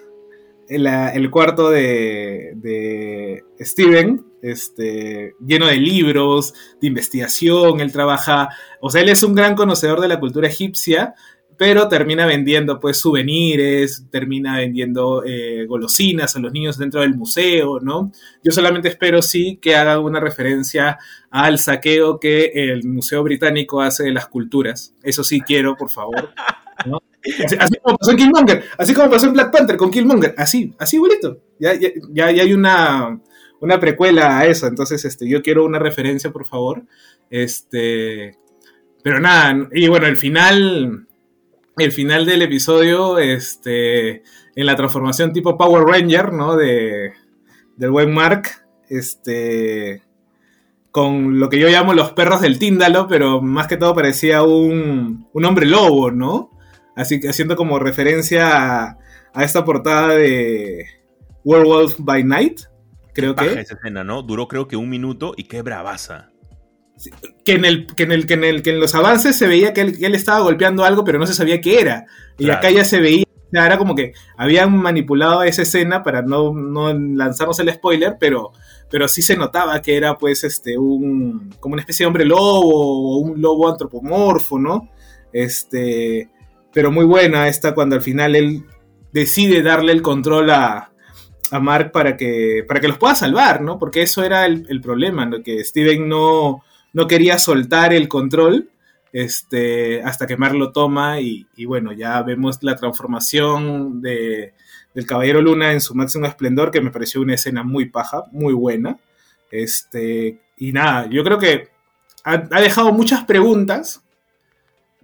[0.69, 8.49] el, cuarto de, de, Steven, este, lleno de libros, de investigación, él trabaja,
[8.81, 11.15] o sea, él es un gran conocedor de la cultura egipcia,
[11.61, 17.81] pero termina vendiendo pues souvenirs, termina vendiendo eh, golosinas a los niños dentro del museo,
[17.81, 18.13] ¿no?
[18.43, 20.97] Yo solamente espero sí que haga una referencia
[21.31, 24.95] al saqueo que el Museo Británico hace de las culturas.
[25.03, 26.33] Eso sí quiero, por favor.
[27.59, 30.97] Así, como pasó en Killmonger, así como pasó en Black Panther con Killmonger, así, así
[30.97, 31.43] bonito.
[31.59, 33.21] Ya, ya, ya, hay una,
[33.61, 36.85] una precuela a eso, entonces este, yo quiero una referencia, por favor.
[37.29, 38.39] Este,
[39.03, 41.07] pero nada, y bueno, el final,
[41.81, 44.23] el final del episodio, este,
[44.55, 46.57] en la transformación tipo Power Ranger, ¿no?
[46.57, 47.13] De,
[47.77, 48.49] del buen Mark,
[48.89, 50.03] este,
[50.91, 55.29] con lo que yo llamo los perros del Tíndalo, pero más que todo parecía un,
[55.33, 56.51] un hombre lobo, ¿no?
[56.97, 58.97] Así que haciendo como referencia
[59.33, 60.87] a, esta portada de
[61.45, 62.63] Werewolf by Night,
[63.15, 63.47] creo que.
[63.47, 64.23] esa escena, ¿no?
[64.23, 66.30] Duró creo que un minuto y qué bravaza
[67.45, 69.73] que en el que en el que en el que en los avances se veía
[69.73, 72.07] que él, estaba golpeando algo pero no se sabía qué era.
[72.39, 76.93] Y acá ya se veía era como que habían manipulado esa escena para no, no,
[76.93, 78.53] lanzarnos el spoiler pero
[78.91, 83.15] pero sí se notaba que era pues este un como una especie de hombre lobo
[83.15, 84.89] o un lobo antropomorfo no
[85.33, 86.31] este
[86.73, 88.65] pero muy buena esta cuando al final él
[89.13, 90.93] decide darle el control a,
[91.51, 94.81] a Mark para que para que los pueda salvar no porque eso era el, el
[94.81, 95.43] problema ¿no?
[95.43, 96.63] que Steven no
[96.93, 98.71] no quería soltar el control
[99.13, 104.55] este, hasta que Mar lo toma y, bueno, ya vemos la transformación de,
[104.95, 108.55] del Caballero Luna en su máximo esplendor, que me pareció una escena muy paja, muy
[108.55, 108.99] buena.
[109.51, 111.69] Este, y nada, yo creo que
[112.23, 114.03] ha, dejado muchas preguntas,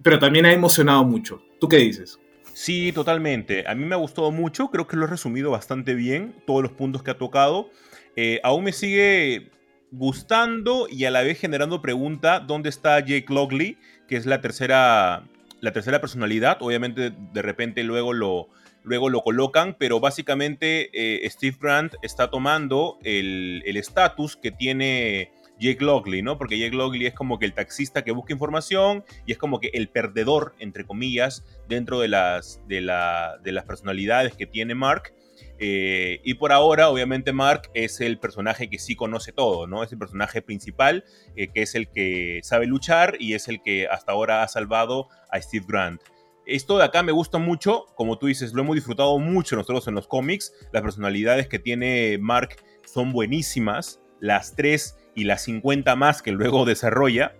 [0.01, 1.41] pero también ha emocionado mucho.
[1.59, 2.17] ¿Tú qué dices?
[2.53, 3.67] Sí, totalmente.
[3.67, 6.71] A mí me ha gustado mucho, creo que lo he resumido bastante bien, todos los
[6.71, 7.69] puntos que ha tocado.
[8.15, 9.51] Eh, aún me sigue
[9.91, 13.77] gustando y a la vez generando pregunta dónde está Jake Logley,
[14.07, 15.23] que es la tercera,
[15.61, 16.57] la tercera personalidad.
[16.61, 18.49] Obviamente de repente luego lo,
[18.83, 25.83] luego lo colocan, pero básicamente eh, Steve Grant está tomando el estatus que tiene Jake
[25.83, 26.37] Lockley, ¿no?
[26.37, 29.69] Porque Jake Lockley es como que el taxista que busca información y es como que
[29.73, 35.13] el perdedor, entre comillas, dentro de las, de, de las personalidades que tiene Mark.
[35.59, 39.83] Eh, y por ahora, obviamente, Mark es el personaje que sí conoce todo, ¿no?
[39.83, 41.03] Es el personaje principal,
[41.35, 45.09] eh, que es el que sabe luchar y es el que hasta ahora ha salvado
[45.31, 46.01] a Steve Grant.
[46.45, 49.95] Esto de acá me gusta mucho, como tú dices, lo hemos disfrutado mucho nosotros en
[49.95, 50.53] los cómics.
[50.71, 52.55] Las personalidades que tiene Mark
[52.85, 53.99] son buenísimas.
[54.19, 57.35] Las tres y las 50 más que luego desarrolla.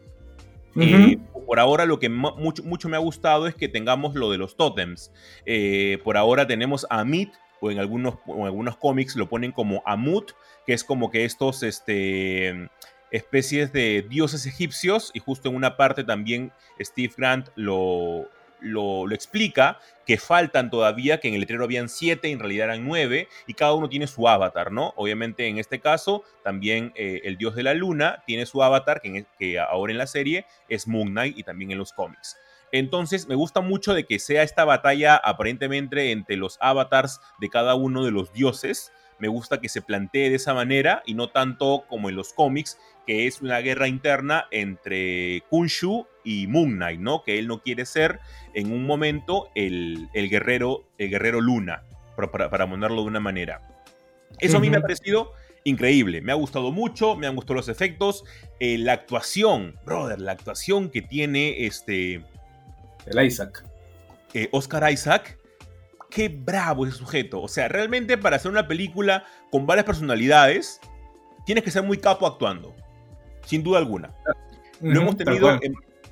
[0.80, 4.38] Eh, por ahora lo que mucho, mucho, me ha gustado es que tengamos lo de
[4.38, 5.12] los tótems.
[6.04, 7.30] Por ahora tenemos a Amit,
[7.60, 10.32] o en algunos, en algunos cómics lo ponen como Amut,
[10.66, 12.70] que es como que estos este,
[13.12, 18.30] especies de dioses egipcios, y justo en una parte también Steve Grant lo,
[18.60, 23.28] lo, explica, que faltan todavía, que en el letrero habían siete, en realidad eran nueve,
[23.46, 24.94] y cada uno tiene su avatar, ¿no?
[24.96, 29.26] Obviamente en este caso, también eh, el dios de la luna tiene su avatar, que,
[29.38, 32.38] que ahora en la serie es Moon Knight y también en los cómics.
[32.72, 37.76] Entonces me gusta mucho de que sea esta batalla aparentemente entre los avatars de cada
[37.76, 38.92] uno de los dioses.
[39.20, 42.78] Me gusta que se plantee de esa manera y no tanto como en los cómics,
[43.08, 47.24] que es una guerra interna entre Kunshu y Moon Knight, ¿no?
[47.24, 48.20] Que él no quiere ser
[48.54, 51.84] en un momento el, guerrero, el guerrero Luna,
[52.16, 53.62] para, para, ponerlo de una manera.
[54.40, 55.32] Eso a mí me ha parecido
[55.64, 58.24] increíble, me ha gustado mucho, me han gustado los efectos,
[58.60, 62.24] eh, la actuación, brother, la actuación que tiene este...
[63.10, 63.64] El Isaac.
[64.34, 65.38] Eh, Oscar Isaac,
[66.10, 67.42] qué bravo ese sujeto.
[67.42, 70.80] O sea, realmente para hacer una película con varias personalidades,
[71.46, 72.76] tienes que ser muy capo actuando
[73.48, 74.14] sin duda alguna.
[74.82, 75.60] Lo hemos tenido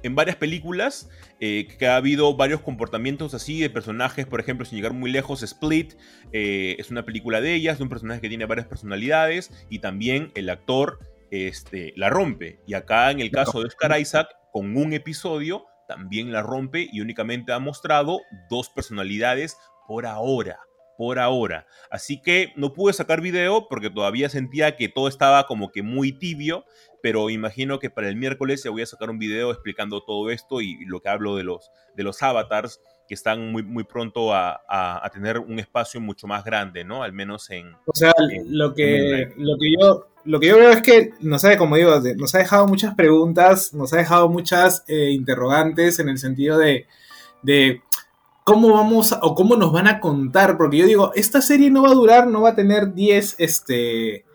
[0.02, 4.78] en, varias películas, eh, que ha habido varios comportamientos así de personajes, por ejemplo, sin
[4.78, 5.94] llegar muy lejos, Split
[6.32, 10.32] eh, es una película de ellas, de un personaje que tiene varias personalidades y también
[10.36, 11.00] el actor
[11.32, 12.60] este, la rompe.
[12.68, 17.02] Y acá en el caso de Oscar Isaac, con un episodio, también la rompe y
[17.02, 19.58] únicamente ha mostrado dos personalidades
[19.88, 20.60] por ahora
[20.98, 21.68] por ahora.
[21.90, 26.14] Así que no pude sacar video porque todavía sentía que todo estaba como que muy
[26.14, 26.66] tibio,
[27.02, 30.62] pero imagino que para el miércoles ya voy a sacar un video explicando todo esto
[30.62, 34.64] y lo que hablo de los, de los avatars que están muy, muy pronto a,
[34.68, 37.04] a, tener un espacio mucho más grande, ¿no?
[37.04, 37.76] Al menos en...
[37.86, 38.12] O sea,
[38.48, 41.92] lo, que, lo, que yo, lo que yo veo es que nos ha, como digo,
[42.18, 46.88] nos ha dejado muchas preguntas, nos ha dejado muchas eh, interrogantes en el sentido de,
[47.44, 47.82] de
[48.44, 51.90] cómo vamos o cómo nos van a contar, porque yo digo, esta serie no va
[51.90, 54.26] a durar, no va a tener 10 este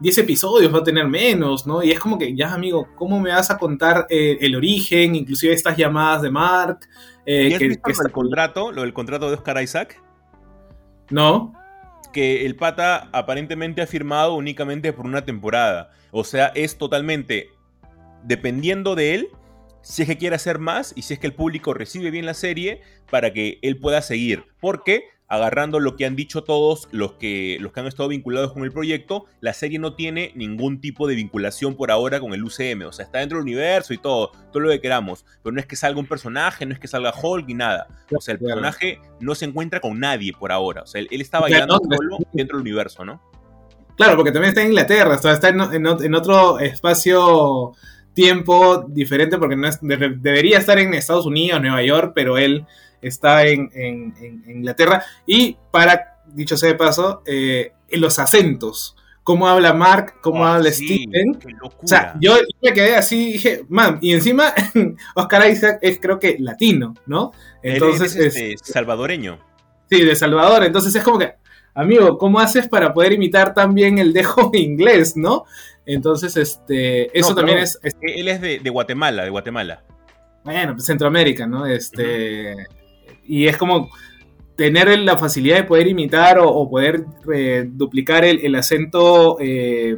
[0.00, 1.82] 10 episodios, va a tener menos, ¿no?
[1.82, 5.52] Y es como que, ya amigo, ¿cómo me vas a contar eh, el origen, inclusive
[5.52, 6.80] estas llamadas de Mark?
[7.26, 10.00] Eh, ¿Y que, el contrato, lo del contrato de Oscar Isaac?
[11.10, 11.52] No.
[12.12, 15.90] Que el pata aparentemente ha firmado únicamente por una temporada.
[16.10, 17.50] O sea, es totalmente
[18.24, 19.28] dependiendo de él
[19.82, 22.34] si es que quiere hacer más y si es que el público recibe bien la
[22.34, 24.44] serie para que él pueda seguir.
[24.60, 28.64] Porque, agarrando lo que han dicho todos los que, los que han estado vinculados con
[28.64, 32.86] el proyecto, la serie no tiene ningún tipo de vinculación por ahora con el UCM.
[32.86, 35.24] O sea, está dentro del universo y todo, todo lo que queramos.
[35.42, 37.86] Pero no es que salga un personaje, no es que salga Hulk ni nada.
[38.16, 40.82] O sea, el personaje no se encuentra con nadie por ahora.
[40.82, 43.22] O sea, él, está bailando solo dentro del universo, ¿no?
[43.96, 47.74] Claro, porque también está en Inglaterra, está en otro espacio
[48.18, 52.66] tiempo diferente porque no es, debería estar en Estados Unidos, Nueva York, pero él
[53.02, 54.14] está en,
[54.46, 55.04] Inglaterra.
[55.26, 58.96] Y para, dicho sea de paso, eh, en los acentos.
[59.22, 61.38] Cómo habla Mark, cómo ah, habla Steven.
[61.62, 64.54] O sea, yo, me quedé así dije, man, y encima
[65.14, 67.32] Oscar Isaac es creo que latino, ¿no?
[67.62, 69.38] Entonces es, este, salvadoreño.
[69.90, 70.64] Sí, de Salvador.
[70.64, 71.34] Entonces es como que,
[71.74, 75.44] amigo, ¿cómo haces para poder imitar también el dejo inglés, no?
[75.86, 79.82] Entonces, este, eso también es, Él es de, Guatemala, de Guatemala.
[80.44, 81.64] Bueno, pues Centroamérica, ¿no?
[81.64, 82.66] Este,
[83.28, 83.90] Y es como
[84.58, 89.96] tener la facilidad de poder imitar o, poder eh, duplicar el, acento eh,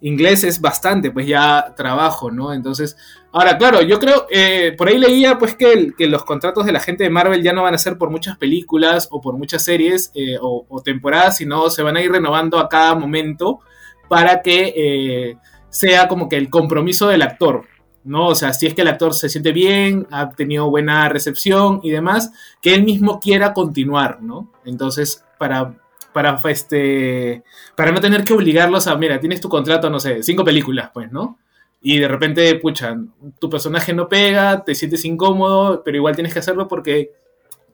[0.00, 2.52] inglés es bastante, pues ya trabajo, ¿no?
[2.52, 2.96] Entonces,
[3.30, 7.04] ahora, claro, yo creo, eh, por ahí leía pues que, los contratos de la gente
[7.04, 10.66] de Marvel ya no van a ser por muchas películas o por muchas series o,
[10.68, 13.60] o, temporadas, sino se van a ir renovando a cada momento
[14.08, 15.36] para que
[15.68, 17.64] sea como que el compromiso del actor,
[18.08, 18.28] ¿no?
[18.28, 21.90] O sea, si es que el actor se siente bien, ha tenido buena recepción y
[21.90, 22.32] demás,
[22.62, 24.50] que él mismo quiera continuar, ¿no?
[24.64, 25.74] Entonces, para,
[26.12, 27.44] para, este,
[27.76, 31.12] para no tener que obligarlos a, mira, tienes tu contrato, no sé, cinco películas, pues,
[31.12, 31.38] ¿no?
[31.80, 32.96] Y de repente, pucha,
[33.38, 37.12] tu personaje no pega, te sientes incómodo, pero igual tienes que hacerlo porque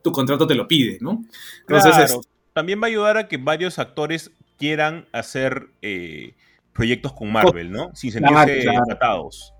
[0.03, 1.23] tu contrato te lo pide, ¿no?
[1.61, 2.19] Entonces,
[2.53, 6.35] también va a ayudar a que varios actores quieran hacer eh,
[6.73, 7.89] proyectos con Marvel, ¿no?
[7.95, 9.54] Sin sentirse tratados.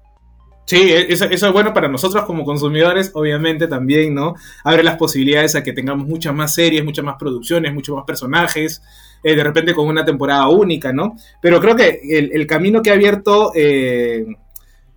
[0.65, 4.35] Sí, e, eso, es bueno para nosotros como consumidores, obviamente también, ¿no?
[4.63, 8.81] Abre las posibilidades a que tengamos muchas más series, muchas más producciones, muchos más personajes,
[9.23, 11.15] eh, de repente con una temporada única, ¿no?
[11.41, 14.25] Pero creo que el, camino que ha abierto eh,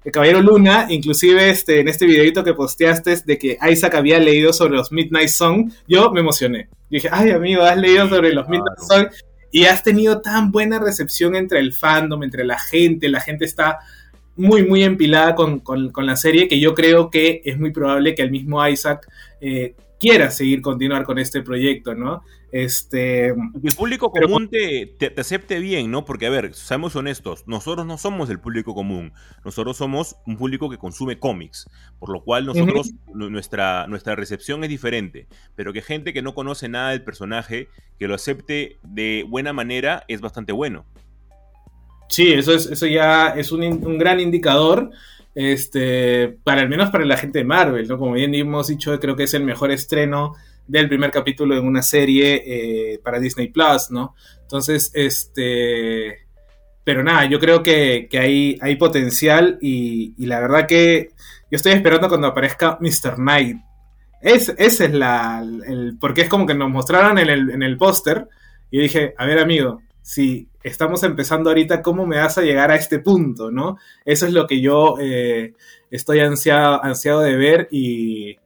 [0.05, 4.55] el Caballero Luna, inclusive este, en este videito que posteaste de que Isaac había leído
[4.55, 6.69] sobre los Midnight Song, yo me emocioné.
[6.89, 9.09] dije, ay amigo, has leído sobre los Midnight Song
[9.51, 13.81] y has tenido tan buena recepción entre el fandom, entre la gente, la gente está
[14.39, 15.63] muy, muy empilada con,
[15.97, 19.07] la serie, que yo creo que es muy probable que el mismo Isaac
[19.41, 22.23] eh, quiera seguir continuar con este proyecto, ¿no?
[22.51, 26.07] Este, el público común te, acepte bien, ¿no?
[26.07, 29.13] Porque, a ver, seamos honestos, nosotros no somos el público común,
[29.45, 31.69] nosotros somos un público que consume cómics,
[31.99, 35.27] por lo cual nosotros, nuestra, nuestra recepción es diferente,
[35.57, 37.69] pero que gente que no conoce nada del personaje,
[37.99, 40.87] que lo acepte de buena manera, es bastante bueno.
[42.09, 44.91] Sí, eso, es, eso ya es un, un gran indicador
[45.35, 47.97] este, para al menos para la gente de Marvel, ¿no?
[47.97, 50.35] Como bien hemos dicho, creo que es el mejor estreno
[50.67, 54.17] del primer capítulo en una serie eh, para Disney Plus, ¿no?
[54.43, 56.27] Entonces, este,
[56.83, 61.11] pero nada, yo creo que, hay, hay potencial y, la verdad que
[61.51, 63.15] yo estoy esperando cuando aparezca Mr.
[63.15, 63.59] Knight.
[64.21, 67.77] Es, ese es la, el, porque es como que nos mostraron en el, en el
[67.77, 68.27] póster
[68.73, 72.77] y dije, a ver amigo, si estamos empezando ahorita, ¿cómo me vas a llegar a
[72.77, 73.77] este punto, no?
[74.07, 75.53] Eso es lo que yo eh,
[75.91, 78.39] estoy ansiado, ansiado de ver y,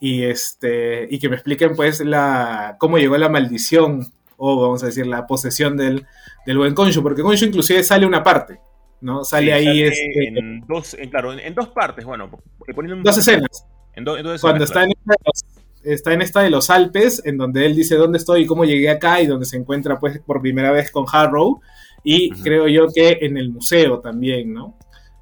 [0.00, 4.00] este, y que me expliquen pues la, cómo llegó la maldición
[4.38, 6.06] o vamos a decir la posesión del,
[6.46, 8.58] buen Concho, porque Concho inclusive sale una parte,
[9.02, 9.24] ¿no?
[9.24, 12.30] Sale ahí este, en dos, claro, en, dos partes, bueno,
[12.74, 13.66] poniendo dos escenas.
[13.92, 14.06] En,
[14.40, 14.92] Cuando está en
[15.84, 18.90] está en esta de los Alpes, en donde él dice dónde estoy y cómo llegué
[18.90, 21.60] acá, y donde se encuentra pues por primera vez con Harrow,
[22.02, 24.76] y creo yo que en el museo también, ¿no?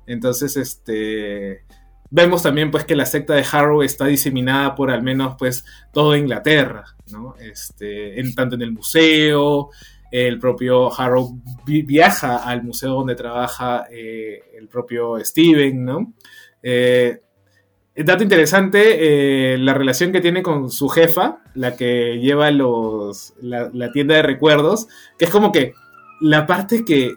[0.07, 1.65] Entonces, este,
[2.11, 6.19] vemos también pues que la secta de Harrow está diseminada por al menos pues toda
[6.19, 7.35] Inglaterra, ¿no?
[7.41, 9.71] Este, en, tanto en el museo,
[10.11, 16.13] el propio Harrow viaja al museo donde trabaja eh, el propio Steven, ¿no?
[16.63, 17.23] Eh,
[17.95, 23.93] Dato interesante, eh, la relación que tiene con su jefa, la que lleva los, la,
[23.93, 24.89] tienda de recuerdos,
[25.19, 25.75] que es como que
[26.23, 27.17] la parte que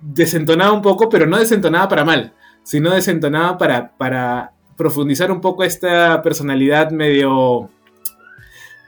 [0.00, 2.32] desentonaba un poco, pero no desentonaba para mal,
[2.62, 7.68] sino desentonaba para, para profundizar un poco esta personalidad medio,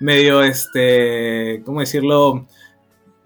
[0.00, 2.46] medio, este, ¿cómo decirlo?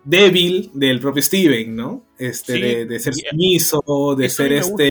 [0.04, 2.02] débil del propio Steven, ¿no?
[2.18, 4.90] Este, de, ser sumiso, de ser este...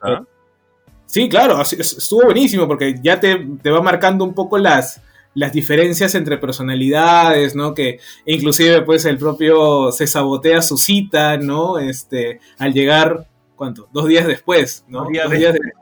[1.09, 5.01] Sí, claro, estuvo buenísimo porque ya te, va marcando un poco las,
[5.33, 7.73] las diferencias entre personalidades, ¿no?
[7.73, 11.79] Que inclusive pues el propio se sabotea su cita, ¿no?
[11.79, 13.89] Este, al llegar, ¿cuánto?
[13.91, 14.99] Dos días después, ¿no?
[14.99, 15.73] Dos días, después.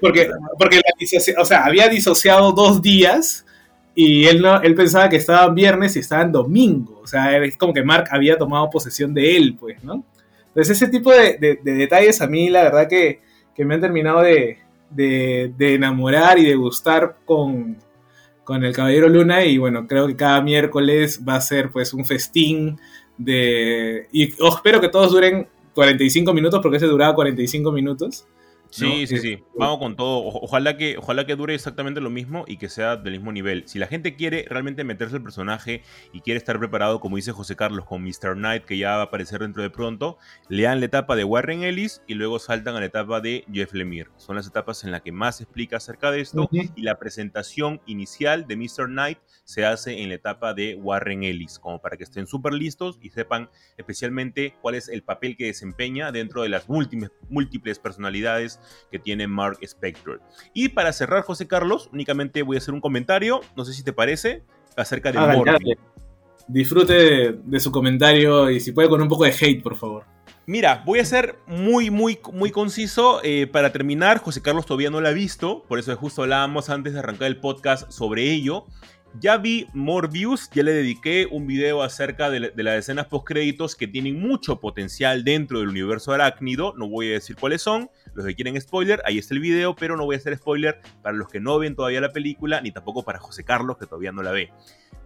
[0.00, 0.80] Porque, porque
[1.38, 3.44] o sea, había disociado dos días
[3.94, 6.98] y él, no, él pensaba que estaba viernes y estaba en domingo.
[7.02, 10.02] O sea, es como que Mark había tomado posesión de él, pues, ¿no?
[10.46, 13.27] Entonces ese tipo de detalles a mí la verdad que
[13.58, 14.56] que me han terminado de,
[15.58, 17.76] enamorar y de gustar con,
[18.48, 22.78] el Caballero Luna y bueno, creo que cada miércoles va a ser pues un festín
[23.18, 24.06] de...
[24.12, 28.26] Y espero que todos duren 45 minutos porque ese duraba 45 minutos.
[28.70, 29.42] Sí, sí, sí.
[29.56, 30.24] Vamos con todo.
[30.24, 33.64] ojalá que, ojalá que dure exactamente lo mismo y que sea del mismo nivel.
[33.66, 37.56] Si la gente quiere realmente meterse al personaje y quiere estar preparado, como dice José
[37.56, 38.34] Carlos, con Mr.
[38.34, 42.02] Knight, que ya va a aparecer dentro de pronto, lean la etapa de Warren Ellis
[42.06, 44.10] y luego saltan a la etapa de Jeff Lemire.
[44.16, 48.46] Son las etapas en las que más explica acerca de esto y la presentación inicial
[48.46, 48.86] de Mr.
[48.86, 52.98] Knight se hace en la etapa de Warren Ellis, como para que estén súper listos
[53.00, 53.48] y sepan
[53.78, 58.57] especialmente cuál es el papel que desempeña dentro de las múltiples, múltiples personalidades
[58.90, 60.20] que tiene Mark Spector.
[60.54, 63.92] Y para cerrar, José Carlos, únicamente voy a hacer un comentario, no sé si te
[63.92, 64.42] parece,
[64.76, 65.78] acerca de Morbius.
[66.46, 70.04] Disfrute de, su comentario y si puede con un poco de hate, por favor.
[70.46, 73.20] Mira, voy a ser muy, muy, muy conciso.
[73.22, 76.94] Eh, para terminar, José Carlos todavía no lo ha visto, por eso justo hablábamos antes
[76.94, 78.64] de arrancar el podcast sobre ello.
[79.14, 83.88] Ya vi Morbius, ya le dediqué un video acerca de, las escenas post créditos que
[83.88, 86.74] tienen mucho potencial dentro del universo arácnido.
[86.76, 87.90] No voy a decir cuáles son.
[88.14, 91.16] Los que quieren spoiler, ahí está el video, pero no voy a hacer spoiler para
[91.16, 94.22] los que no ven todavía la película, ni tampoco para José Carlos, que todavía no
[94.22, 94.52] la ve.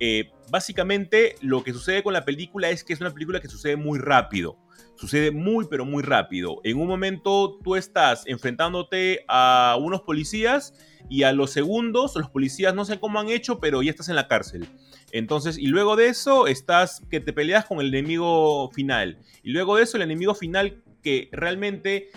[0.01, 3.77] Eh, básicamente, lo que sucede con la película es que es una película que sucede
[3.77, 4.59] muy rápido.
[4.97, 6.61] Sucede muy pero muy rápido.
[6.65, 10.75] En un momento tú estás enfrentándote a unos policías
[11.09, 14.17] y a los segundos los policías no sé cómo han hecho, pero ya estás en
[14.17, 14.67] la cárcel.
[15.13, 19.19] Entonces, y luego de eso estás que te peleas con el enemigo final.
[19.43, 22.11] Y luego de eso el enemigo final que realmente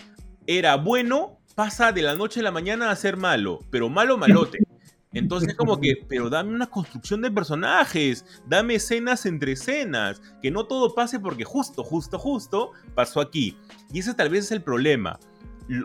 [0.46, 4.65] era bueno pasa de la noche a la mañana a ser malo, pero malo malote.
[5.12, 10.50] Entonces es como que, pero dame una construcción de personajes, dame escenas entre escenas, que
[10.50, 13.56] no todo pase porque justo, justo, justo pasó aquí.
[13.92, 15.18] Y ese tal vez es el problema.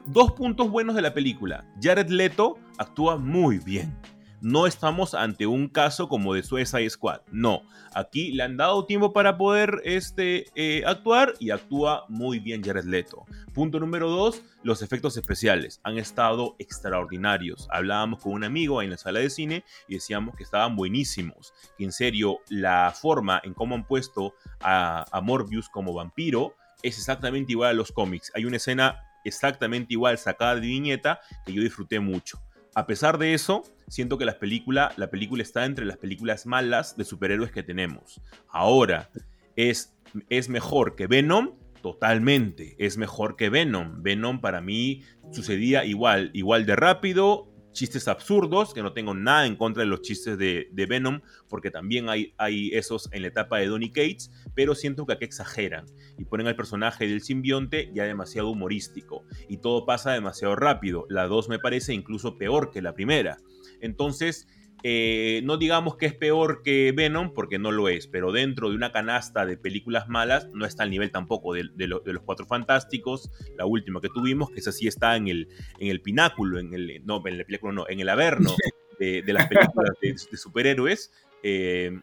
[0.06, 1.66] Dos puntos buenos de la película.
[1.82, 3.98] Jared Leto actúa muy bien
[4.42, 7.22] no estamos ante un caso como de Suicide Squad.
[7.32, 7.62] No,
[7.94, 12.86] aquí le han dado tiempo para poder este, eh, actuar y actúa muy bien Jared
[12.86, 13.26] Leto.
[13.54, 17.68] Punto número dos, los efectos especiales han estado extraordinarios.
[17.72, 21.54] Hablábamos con un amigo en la sala de cine y decíamos que estaban buenísimos.
[21.78, 26.98] Que en serio, la forma en cómo han puesto a, a Morbius como vampiro es
[26.98, 28.32] exactamente igual a los cómics.
[28.36, 32.42] Hay una escena exactamente igual sacada de viñeta que yo disfruté mucho.
[32.74, 36.96] A pesar de eso, siento que la película, la película está entre las películas malas
[36.96, 38.22] de superhéroes que tenemos.
[38.48, 39.10] Ahora,
[39.58, 39.94] ¿es,
[40.30, 41.52] es mejor que Venom?
[41.82, 44.02] Totalmente, es mejor que Venom.
[44.04, 49.56] Venom para mí sucedía igual, igual de rápido, chistes absurdos, que no tengo nada en
[49.56, 52.34] contra de los chistes de, Venom, porque también hay,
[52.74, 55.86] esos en la etapa de Donny Cates, pero siento que aquí exageran
[56.18, 61.06] y ponen al personaje del simbionte ya demasiado humorístico y todo pasa demasiado rápido.
[61.10, 63.38] La 2 me parece incluso peor que la primera.
[63.80, 64.48] Entonces,
[64.84, 68.76] eh, no digamos que es peor que Venom, porque no lo es, pero dentro de
[68.76, 73.66] una canasta de películas malas no está al nivel tampoco de, los Cuatro Fantásticos, la
[73.66, 75.50] última que tuvimos, que esa sí está en el,
[75.80, 78.56] en el pináculo, en el, no, en el no, en el averno
[79.00, 81.12] de, las películas de, superhéroes.
[81.44, 82.00] Eh,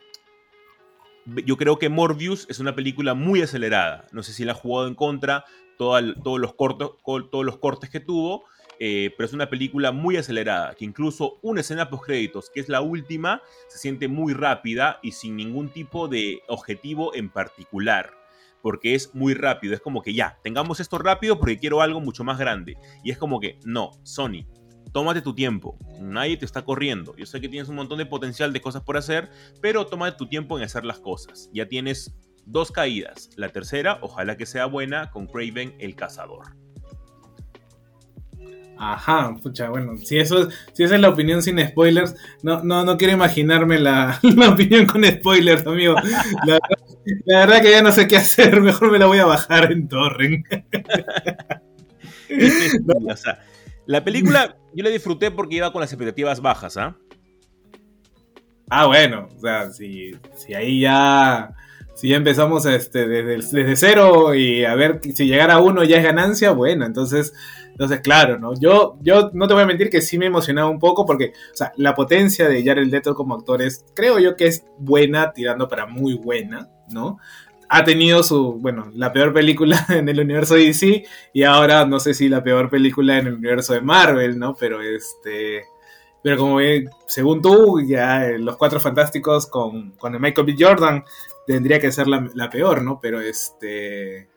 [1.44, 4.06] yo creo que Morbius es una película muy acelerada.
[4.12, 5.44] No sé si la ha jugado en contra,
[5.76, 8.44] todos, los cortos, todos los cortes que tuvo
[8.80, 12.68] eh, pero es una película muy acelerada, que incluso una escena post créditos, que es
[12.68, 18.10] la última, se siente muy rápida y sin ningún tipo de objetivo en particular,
[18.62, 22.24] porque es muy rápido, es como que ya, tengamos esto rápido porque quiero algo mucho
[22.24, 24.46] más grande, y es como que, no, Sony,
[24.92, 28.52] tómate tu tiempo, nadie te está corriendo, yo sé que tienes un montón de potencial
[28.52, 29.28] de cosas por hacer,
[29.60, 32.14] pero tómate tu tiempo en hacer las cosas, ya tienes
[32.46, 36.56] dos caídas, la tercera, ojalá que sea buena, con Craven el cazador.
[38.80, 42.96] Ajá, pucha, bueno, si eso si esa es la opinión sin spoilers, no, no, no
[42.96, 44.20] quiero imaginarme la,
[44.52, 45.96] opinión con spoilers, amigo.
[46.44, 46.60] La,
[47.40, 50.46] verdad que ya no sé qué hacer, mejor me la voy a bajar en Torrent.
[53.86, 56.96] la película yo la disfruté porque iba con las expectativas bajas, ¿ah?
[58.70, 61.52] Ah, bueno, o sea, si, si ahí ya
[61.94, 65.96] si ya empezamos este, desde, desde, cero y a ver si llegar a uno ya
[65.96, 67.32] es ganancia, bueno, entonces
[67.78, 68.58] entonces, claro, ¿no?
[68.58, 71.56] Yo, yo no te voy a mentir que sí me emocionaba un poco porque, o
[71.56, 75.68] sea, la potencia de Jared Leto como actor es, creo yo que es buena, tirando
[75.68, 77.18] para muy buena, ¿no?
[77.68, 82.00] Ha tenido su, bueno, la peor película en el universo de DC y ahora no
[82.00, 84.56] sé si la peor película en el universo de Marvel, ¿no?
[84.58, 85.62] Pero este...
[86.20, 90.56] Pero como ve, según tú, ya eh, los Cuatro Fantásticos con, con el Michael B.
[90.58, 91.04] Jordan
[91.46, 92.98] tendría que ser la, la peor, ¿no?
[93.00, 94.28] Pero este...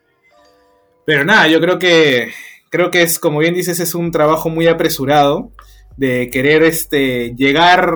[1.04, 2.32] Pero nada, yo creo que
[2.72, 5.52] creo que es, como bien dices, es un trabajo muy apresurado
[5.98, 7.93] de querer este, llegar,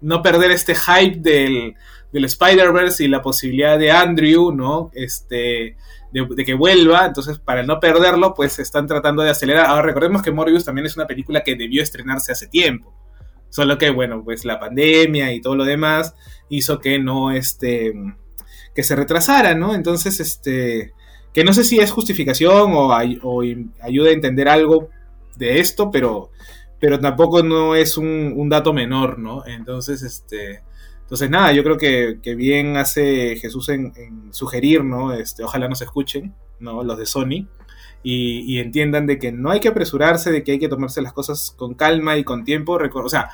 [0.00, 1.74] no perder este hype del,
[2.12, 4.90] del Spider-Verse y la posibilidad de Andrew, ¿no?
[4.92, 5.76] Este,
[6.12, 9.66] de, que vuelva, entonces para no perderlo, pues están tratando de acelerar.
[9.66, 12.92] Ahora recordemos que Morbius también es una película que debió estrenarse hace tiempo.
[13.50, 16.14] Solo que, bueno, pues la pandemia y todo lo demás
[16.48, 17.94] hizo que no, este,
[18.74, 19.76] que se retrasara, ¿no?
[19.76, 20.92] Entonces, este,
[21.36, 24.88] que no sé si es justificación o, ayuda a entender algo
[25.36, 26.30] de esto, pero,
[26.80, 29.44] pero tampoco no es un, dato menor, ¿no?
[29.44, 30.62] Entonces, este,
[31.02, 33.92] entonces nada, yo creo que, bien hace Jesús en,
[34.30, 35.12] sugerir, ¿no?
[35.12, 36.82] Este, ojalá nos escuchen, ¿no?
[36.82, 37.46] Los de Sony.
[38.02, 41.12] Y, y, entiendan de que no hay que apresurarse, de que hay que tomarse las
[41.12, 42.78] cosas con calma y con tiempo.
[42.94, 43.28] O sea,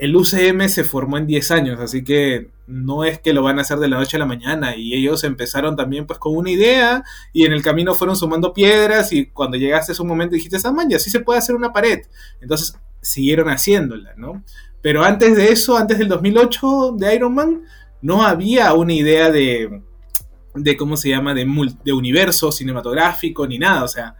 [0.00, 3.62] el UCM se formó en 10 años, así que no es que lo van a
[3.62, 7.04] hacer de la noche a la mañana y ellos empezaron también pues con una idea
[7.34, 10.72] y en el camino fueron sumando piedras y cuando llegaste a ese momento dijiste, ah,
[10.72, 12.00] man, ya sí se puede hacer una pared.
[12.40, 14.42] Entonces siguieron haciéndola, ¿no?
[14.80, 17.62] Pero antes de eso, antes del 2008 de Iron Man,
[18.00, 19.82] no había una idea de,
[20.54, 21.46] de ¿cómo se llama?, de,
[21.84, 24.16] de universo cinematográfico ni nada, o sea,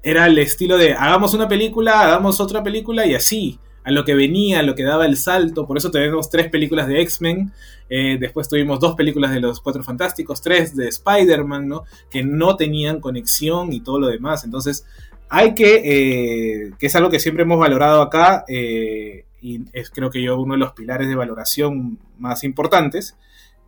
[0.00, 4.14] era el estilo de hagamos una película, hagamos otra película y así a lo que
[4.14, 5.66] venía, a lo que daba el salto.
[5.66, 7.52] Por eso tenemos tres películas de X-Men,
[7.90, 11.84] eh, después tuvimos dos películas de los Cuatro Fantásticos, tres de Spider-Man, ¿no?
[12.10, 14.44] Que no tenían conexión y todo lo demás.
[14.44, 14.84] Entonces,
[15.28, 20.10] hay que, eh, que es algo que siempre hemos valorado acá, eh, y es creo
[20.10, 23.16] que yo uno de los pilares de valoración más importantes,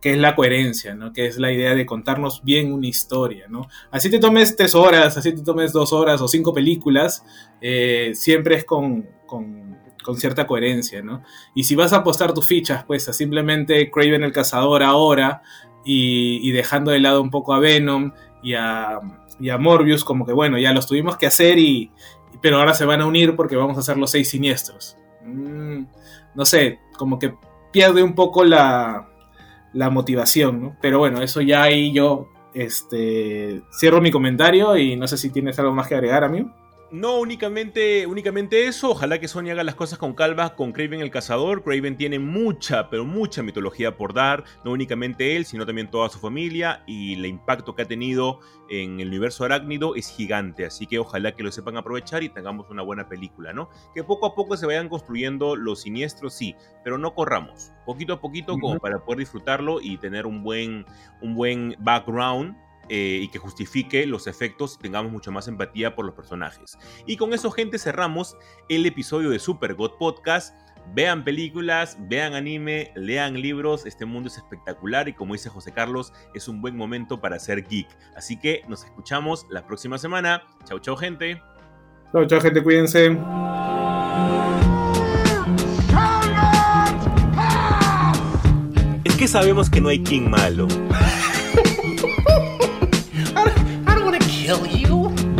[0.01, 1.13] que es la coherencia, ¿no?
[1.13, 3.67] Que es la idea de contarnos bien una historia, ¿no?
[3.91, 7.23] Así te tomes tres horas, así te tomes dos horas o cinco películas,
[8.13, 9.70] siempre es con, con
[10.03, 11.23] con cierta coherencia, ¿no?
[11.55, 15.41] Y si vas a apostar tus fichas, pues a simplemente Craven el cazador ahora
[15.83, 18.11] y, dejando de lado un poco a Venom
[18.43, 18.99] y a,
[19.59, 21.91] Morbius, como que bueno, ya los tuvimos que hacer y,
[22.41, 24.97] pero ahora se van a unir porque vamos a hacer los seis siniestros.
[25.25, 25.83] Mm,
[26.35, 27.33] no sé, como que
[27.71, 29.09] pierde un poco la,
[29.73, 30.77] la motivación, ¿no?
[30.81, 35.57] Pero bueno, eso ya ahí yo este, cierro mi comentario y no sé si tienes
[35.59, 36.51] algo más que agregar, amigo.
[36.91, 41.09] No únicamente, únicamente eso, ojalá que Sony haga las cosas con calma con Craven el
[41.09, 41.63] Cazador.
[41.63, 46.19] Craven tiene mucha, pero mucha mitología por dar, no únicamente él, sino también toda su
[46.19, 50.99] familia y el impacto que ha tenido en el universo arácnido es gigante, así que
[50.99, 53.69] ojalá que lo sepan aprovechar y tengamos una buena película, ¿no?
[53.95, 58.19] Que poco a poco se vayan construyendo los siniestros, sí, pero no corramos, poquito a
[58.19, 60.85] poquito como para poder disfrutarlo y tener un buen,
[61.21, 62.53] un buen background
[62.93, 66.77] eh, y que justifique los efectos y tengamos mucha más empatía por los personajes.
[67.05, 68.35] Y con eso, gente, cerramos
[68.67, 70.53] el episodio de Super God Podcast.
[70.93, 76.11] Vean películas, vean anime, lean libros, este mundo es espectacular y como dice José Carlos,
[76.33, 77.87] es un buen momento para ser geek.
[78.13, 80.43] Así que nos escuchamos la próxima semana.
[80.65, 81.41] Chau, chau, gente.
[82.11, 83.17] Chau, chau, gente, cuídense.
[89.05, 90.67] Es que sabemos que no hay King malo.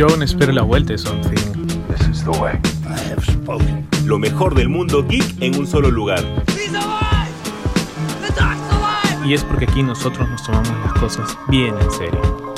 [0.02, 1.38] Yo aún espero la vuelta de Something.
[4.03, 6.26] Lo mejor del mundo geek en un solo lugar.
[9.23, 12.51] Y es porque aquí nosotros nos tomamos las cosas bien en serio.